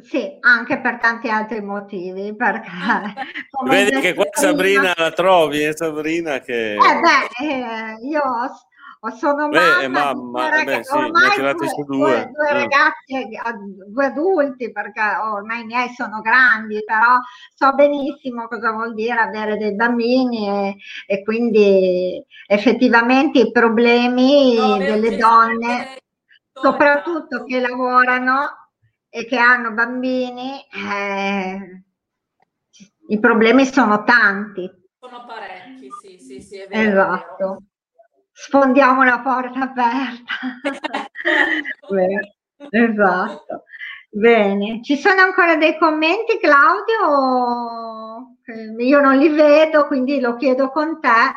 [0.00, 2.70] Sì, anche per tanti altri motivi, perché...
[3.66, 6.74] Vedi che qua Sabrina la trovi, eh, Sabrina che...
[6.74, 8.22] Eh beh, eh, io
[9.16, 12.52] sono beh, mamma, mamma due, beh, sì, ormai due, due, due, due, mm.
[12.52, 13.28] ragazzi,
[13.86, 17.18] due adulti, perché ormai i miei sono grandi, però
[17.54, 20.76] so benissimo cosa vuol dire avere dei bambini e,
[21.06, 25.96] e quindi effettivamente i problemi no, delle donne,
[26.52, 28.67] soprattutto che lavorano,
[29.18, 31.82] e che hanno bambini, eh,
[33.08, 34.70] i problemi sono tanti.
[35.00, 36.88] Sono parecchi, sì, sì, sì, è vero.
[36.88, 37.34] Esatto.
[37.34, 37.62] È vero.
[38.30, 40.34] Sfondiamo la porta aperta.
[42.70, 43.64] esatto.
[44.10, 48.36] Bene, ci sono ancora dei commenti Claudio?
[48.78, 51.32] Io non li vedo, quindi lo chiedo con te.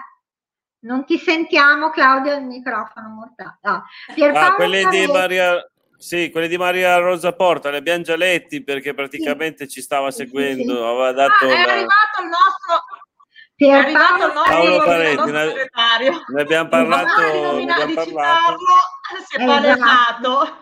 [0.82, 3.57] Non ti sentiamo Claudio, il microfono mortale.
[3.61, 3.84] Ah,
[4.34, 5.59] ah, quelli di Maria,
[6.01, 9.73] sì, quelli di Maria Rosa Porta, li abbiamo già letti perché praticamente sì.
[9.73, 11.45] ci stava seguendo, sì, aveva dato...
[11.45, 11.71] Ah, è la...
[11.73, 12.83] arrivato il nostro...
[13.55, 15.53] È arrivato il nostro, Paolo Paretti, ne,
[16.33, 18.57] ne abbiamo parlato, ne abbiamo parlato.
[19.29, 20.59] si è palesato.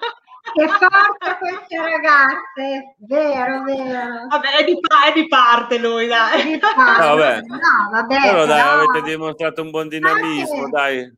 [0.52, 4.28] Che forza queste ragazze, vero, vero.
[4.28, 4.78] Vabbè, è di,
[5.08, 6.44] è di parte lui, dai.
[6.44, 7.02] Di parte.
[7.02, 7.42] No, vabbè.
[7.46, 7.58] No,
[7.92, 8.82] vabbè però, dai, no.
[8.82, 10.70] avete dimostrato un buon dinamismo, Anche...
[10.72, 11.14] dai.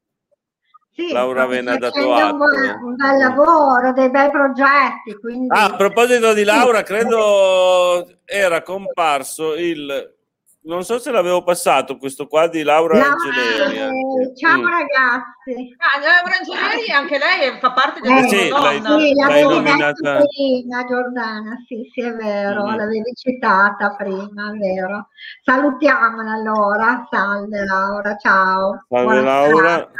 [0.93, 2.35] Sì, Laura Vena dato atto.
[2.35, 5.15] Un, un bel lavoro, dei bei progetti.
[5.19, 5.47] Quindi...
[5.49, 10.19] Ah, a proposito di Laura, credo era comparso il
[10.63, 13.77] non so se l'avevo passato questo qua di Laura no, Angeleri.
[13.77, 14.67] Eh, ciao mm.
[14.67, 15.75] ragazzi.
[15.77, 18.99] Ah, Laura Angeleri anche lei fa parte del eh, sì, donna.
[18.99, 22.75] Sì, l'hai nominata prima Giordana, sì, sì, è vero, mm.
[22.75, 25.07] l'avevi citata prima, è vero.
[25.43, 28.85] Salutiamola allora, salve Laura, ciao.
[28.87, 29.69] Salve Buona Laura.
[29.69, 29.91] Serata.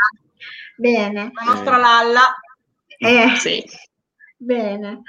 [0.82, 1.32] Bene.
[1.32, 2.40] La nostra Lalla.
[2.98, 3.64] Eh, sì.
[4.36, 5.04] Bene.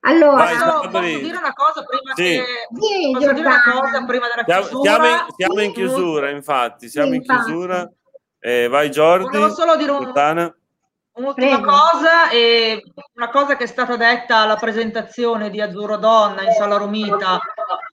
[0.00, 2.22] Allora, Vai, posso dire una cosa prima sì.
[2.22, 4.82] che sì, posso dire una cosa prima della chiusura?
[4.82, 7.88] Siamo in, siamo in chiusura, infatti, siamo sì, in chiusura.
[8.40, 9.26] Eh, vai Giordi.
[9.26, 9.98] Volevo solo dire un,
[11.12, 11.70] un'ultima Prego.
[11.70, 12.82] cosa, e
[13.14, 17.38] una cosa che è stata detta alla presentazione di Azzurro Donna in Sala Romita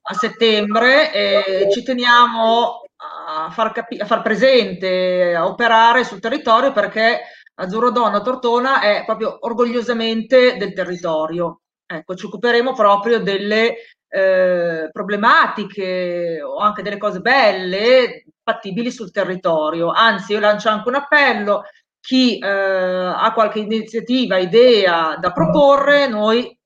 [0.01, 6.71] a settembre, e ci teniamo a far, capi- a far presente, a operare sul territorio
[6.71, 7.21] perché
[7.55, 11.61] Azzurro Donna Tortona è proprio orgogliosamente del territorio.
[11.85, 13.75] Ecco, ci occuperemo proprio delle
[14.09, 19.91] eh, problematiche o anche delle cose belle fattibili sul territorio.
[19.91, 21.63] Anzi, io lancio anche un appello,
[21.99, 26.57] chi eh, ha qualche iniziativa, idea da proporre, noi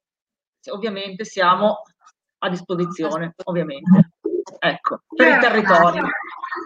[0.72, 1.84] ovviamente siamo
[2.40, 4.12] a disposizione, ovviamente.
[4.60, 6.08] Ecco, per il territorio.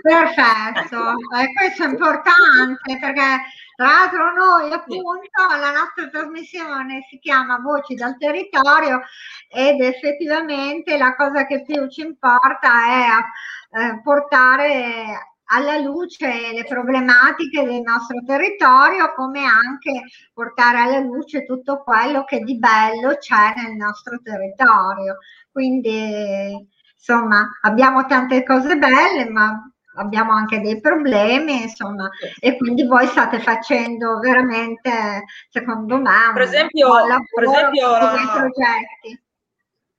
[0.02, 3.42] Perfetto, e questo è importante perché
[3.76, 9.02] tra l'altro noi appunto la nostra trasmissione si chiama Voci dal territorio
[9.50, 17.64] ed effettivamente la cosa che più ci importa è eh, portare alla luce le problematiche
[17.64, 20.04] del nostro territorio, come anche
[20.34, 25.18] portare alla luce tutto quello che di bello c'è nel nostro territorio.
[25.52, 26.68] Quindi,
[27.06, 29.62] insomma, abbiamo tante cose belle, ma
[29.98, 36.88] abbiamo anche dei problemi, insomma, e quindi voi state facendo veramente, secondo me, per esempio,
[36.88, 38.30] un lavoro per esempio, la...
[38.34, 39.24] progetti.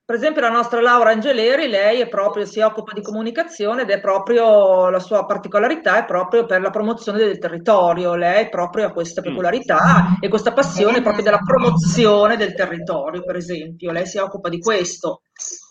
[0.06, 3.98] Per esempio la nostra Laura Angeleri, lei è proprio, si occupa di comunicazione ed è
[3.98, 9.20] proprio, la sua particolarità è proprio per la promozione del territorio, lei proprio ha questa
[9.20, 9.24] mm.
[9.24, 14.60] peculiarità e questa passione proprio della promozione del territorio, per esempio, lei si occupa di
[14.60, 15.22] questo.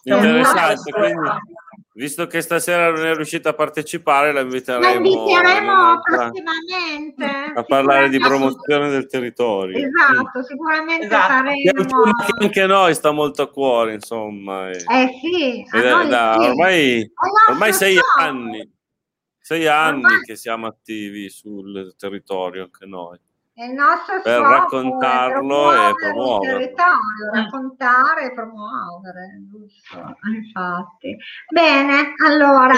[0.06, 1.30] Interessante, quindi
[1.98, 8.10] Visto che stasera non è riuscita a partecipare, la inviteremo, la inviteremo prossimamente a parlare
[8.10, 9.78] di promozione del territorio.
[9.78, 11.34] Esatto, sicuramente esatto.
[11.34, 11.72] faremo.
[11.72, 14.72] Che anche noi sta molto a cuore, insomma.
[14.72, 16.48] Eh sì, da, da, sì.
[16.50, 17.12] ormai,
[17.52, 18.70] ormai sei anni,
[19.40, 20.22] sei anni ormai...
[20.26, 23.18] che siamo attivi sul territorio anche noi
[23.58, 26.74] il nostro per raccontarlo e promuovere.
[27.34, 31.16] Raccontare e promuovere, giusto, infatti.
[31.48, 32.76] Bene, allora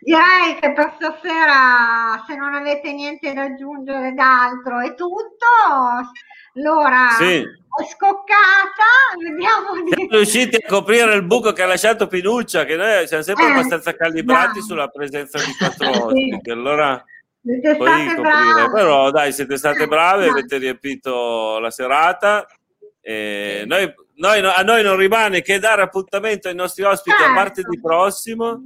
[0.00, 5.46] direi che per stasera, se non avete niente da aggiungere d'altro, è tutto.
[6.56, 7.42] Allora, sì.
[7.42, 9.92] è scoccata, vediamo di...
[9.92, 13.50] Siamo riusciti a coprire il buco che ha lasciato Pinuccia, che noi siamo sempre eh,
[13.50, 14.64] abbastanza calibrati no.
[14.64, 16.50] sulla presenza di quattro ospiti.
[16.50, 17.04] Allora.
[18.72, 22.46] Però dai, siete state brave, avete riempito la serata.
[23.00, 27.30] E noi, noi, a noi non rimane che dare appuntamento ai nostri ospiti certo.
[27.30, 28.62] a martedì prossimo.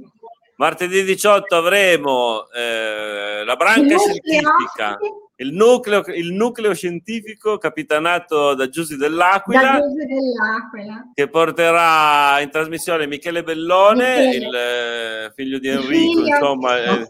[0.55, 4.97] Martedì 18 avremo eh, la branca scientifica,
[5.37, 13.41] il nucleo, il nucleo, scientifico capitanato da Giusy dell'Aquila, dell'Aquila, che porterà in trasmissione Michele
[13.41, 14.45] Bellone, Michele.
[14.45, 16.27] il eh, figlio di Enrico, figlio.
[16.27, 16.77] insomma.
[16.83, 17.09] Eh,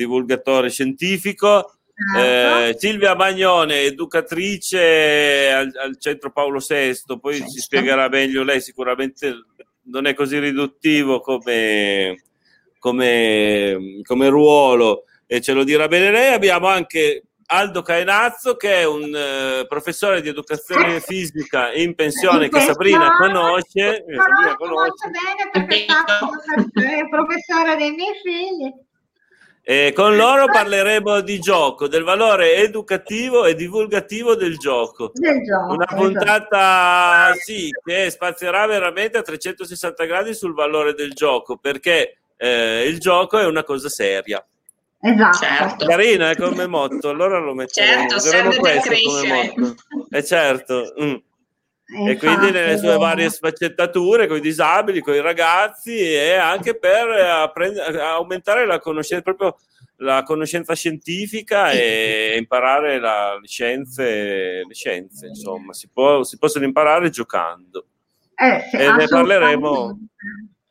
[0.00, 1.74] divulgatore scientifico.
[2.14, 2.64] Certo.
[2.64, 7.52] Eh, Silvia Bagnone, educatrice al, al, centro Paolo VI, poi certo.
[7.52, 9.44] ci spiegherà meglio lei, sicuramente
[9.84, 12.22] non è così riduttivo come,
[12.78, 16.32] come, come ruolo e ce lo dirà bene lei.
[16.32, 22.50] Abbiamo anche Aldo Caenazzo che è un uh, professore di educazione fisica in pensione in
[22.50, 24.04] che Sabrina conosce.
[24.08, 26.30] Sabrina conosce bene perché è stato
[27.10, 28.88] professore dei miei figli.
[29.62, 35.12] E con loro parleremo di gioco, del valore educativo e divulgativo del gioco.
[35.14, 41.56] Del gioco Una puntata sì, che spazierà veramente a 360 gradi sul valore del gioco,
[41.56, 44.44] perché eh, il gioco è una cosa seria.
[45.02, 45.38] Esatto.
[45.38, 45.86] Certo.
[45.86, 48.08] Carina è come motto, allora lo metteremo.
[48.08, 49.54] Certo, serve per crescere.
[50.10, 50.94] Eh certo.
[51.00, 51.14] Mm.
[51.92, 57.08] E, quindi nelle sue varie sfaccettature con i disabili, con i ragazzi e anche per
[57.08, 59.56] apprend- aumentare la conoscenza, proprio
[59.96, 66.64] la conoscenza scientifica e imparare la, le, scienze, le scienze, insomma, si, può, si possono
[66.64, 67.86] imparare giocando.
[68.34, 69.98] Eh, sì, e ne parleremo,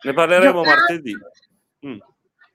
[0.03, 1.13] ne parleremo martedì.
[1.85, 1.97] Mm.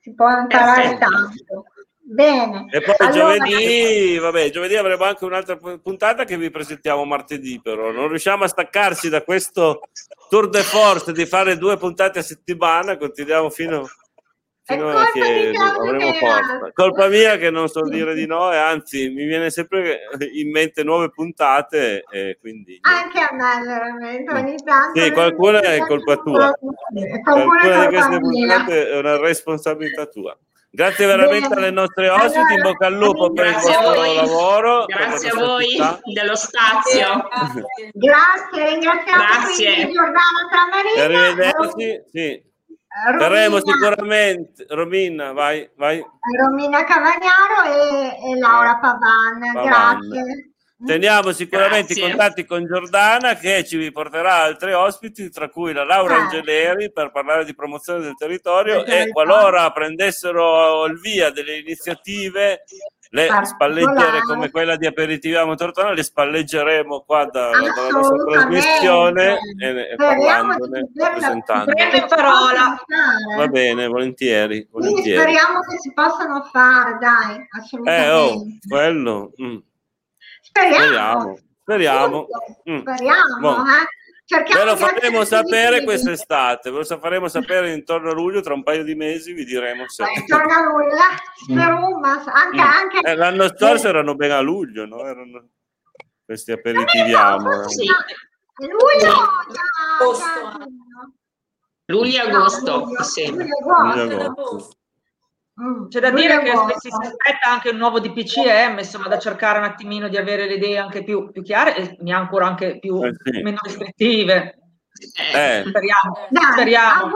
[0.01, 1.65] Si può imparare eh, tanto.
[2.07, 2.67] Bene.
[2.71, 3.37] E poi allora...
[3.37, 8.49] giovedì, vabbè, giovedì avremo anche un'altra puntata che vi presentiamo martedì, però non riusciamo a
[8.49, 9.81] staccarci da questo
[10.29, 13.89] tour de force di fare due puntate a settimana, continuiamo fino,
[14.65, 16.71] fino a che avremo porta.
[16.73, 20.01] Colpa mia che non so dire di no e anzi mi viene sempre
[20.33, 22.79] in mente nuove puntate e quindi...
[22.81, 25.01] Anche a me veramente, ogni tanto...
[25.01, 26.53] Sì, qualcuna è colpa tua.
[27.23, 30.37] Qualcuna di queste puntate è una responsabilità tua.
[30.71, 31.61] Grazie veramente Bene.
[31.61, 34.87] alle nostre ospiti, in bocca al lupo per il vostro lavoro.
[34.87, 36.01] Grazie a voi città.
[36.03, 37.29] dello spazio.
[37.93, 39.93] Grazie, ringraziamo Grazie.
[39.93, 41.05] Giordano Tramarina.
[41.05, 42.53] Arrivederci, sì.
[43.19, 44.67] Verremo sicuramente.
[44.69, 46.05] Romina, vai, vai.
[46.39, 49.53] Romina Cavagnaro e, e Laura Pavan.
[49.53, 50.09] Pavan.
[50.09, 50.55] Grazie.
[50.85, 52.05] Teniamo sicuramente Grazie.
[52.05, 56.17] i contatti con Giordana che ci porterà altri ospiti, tra cui la Laura.
[56.17, 62.65] Angeleri per parlare di promozione del territorio e qualora prendessero il via delle iniziative
[63.15, 69.69] le spalleggere come quella di Aperitiviamo Tortona, le spalleggeremo qua da, dalla nostra trasmissione e,
[69.93, 72.07] e parlandone, presentandone.
[72.09, 72.77] parola.
[73.37, 75.21] Va bene, volentieri, volentieri.
[75.21, 78.05] speriamo che si possano fare, dai, assolutamente.
[78.05, 79.33] Eh, oh, quello.
[79.41, 79.57] Mm.
[80.43, 80.83] Speriamo.
[80.83, 81.39] Speriamo.
[81.63, 82.27] Speriamo,
[82.69, 82.81] mm.
[82.81, 84.04] speriamo eh.
[84.27, 88.83] Ve lo faremo sapere quest'estate, ve lo faremo sapere intorno a luglio, tra un paio
[88.83, 90.03] di mesi vi diremo se...
[90.17, 90.97] Intorno a luglio,
[91.35, 92.57] spero, ma anche...
[92.57, 92.61] Mm.
[92.61, 92.99] anche...
[93.03, 95.05] Eh, l'anno scorso erano ben a luglio, no?
[95.05, 95.51] Erano
[96.25, 97.69] questi aperitiviamo.
[97.69, 97.87] Sì.
[98.57, 99.15] Luglio,
[101.87, 103.31] luglio agosto, sì.
[103.31, 103.53] Luglio
[104.23, 104.74] agosto.
[105.61, 109.65] Mm, C'è da dire che si aspetta anche un nuovo DPCM, insomma, da cercare un
[109.65, 113.13] attimino di avere le idee anche più, più chiare e mi ancora anche più eh
[113.23, 113.41] sì.
[113.41, 114.59] meno restrittive.
[115.33, 115.65] Eh.
[115.67, 117.11] Speriamo, Dai, speriamo.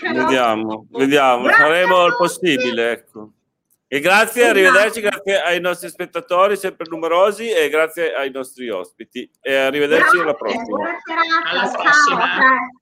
[0.00, 3.30] Vediamo, vediamo, faremo il possibile, ecco.
[3.86, 9.30] E grazie, arrivederci, grazie ai nostri spettatori, sempre numerosi, e grazie ai nostri ospiti.
[9.40, 10.78] E arrivederci grazie, alla prossima.
[11.50, 12.20] Alla prossima.
[12.20, 12.70] Ciao.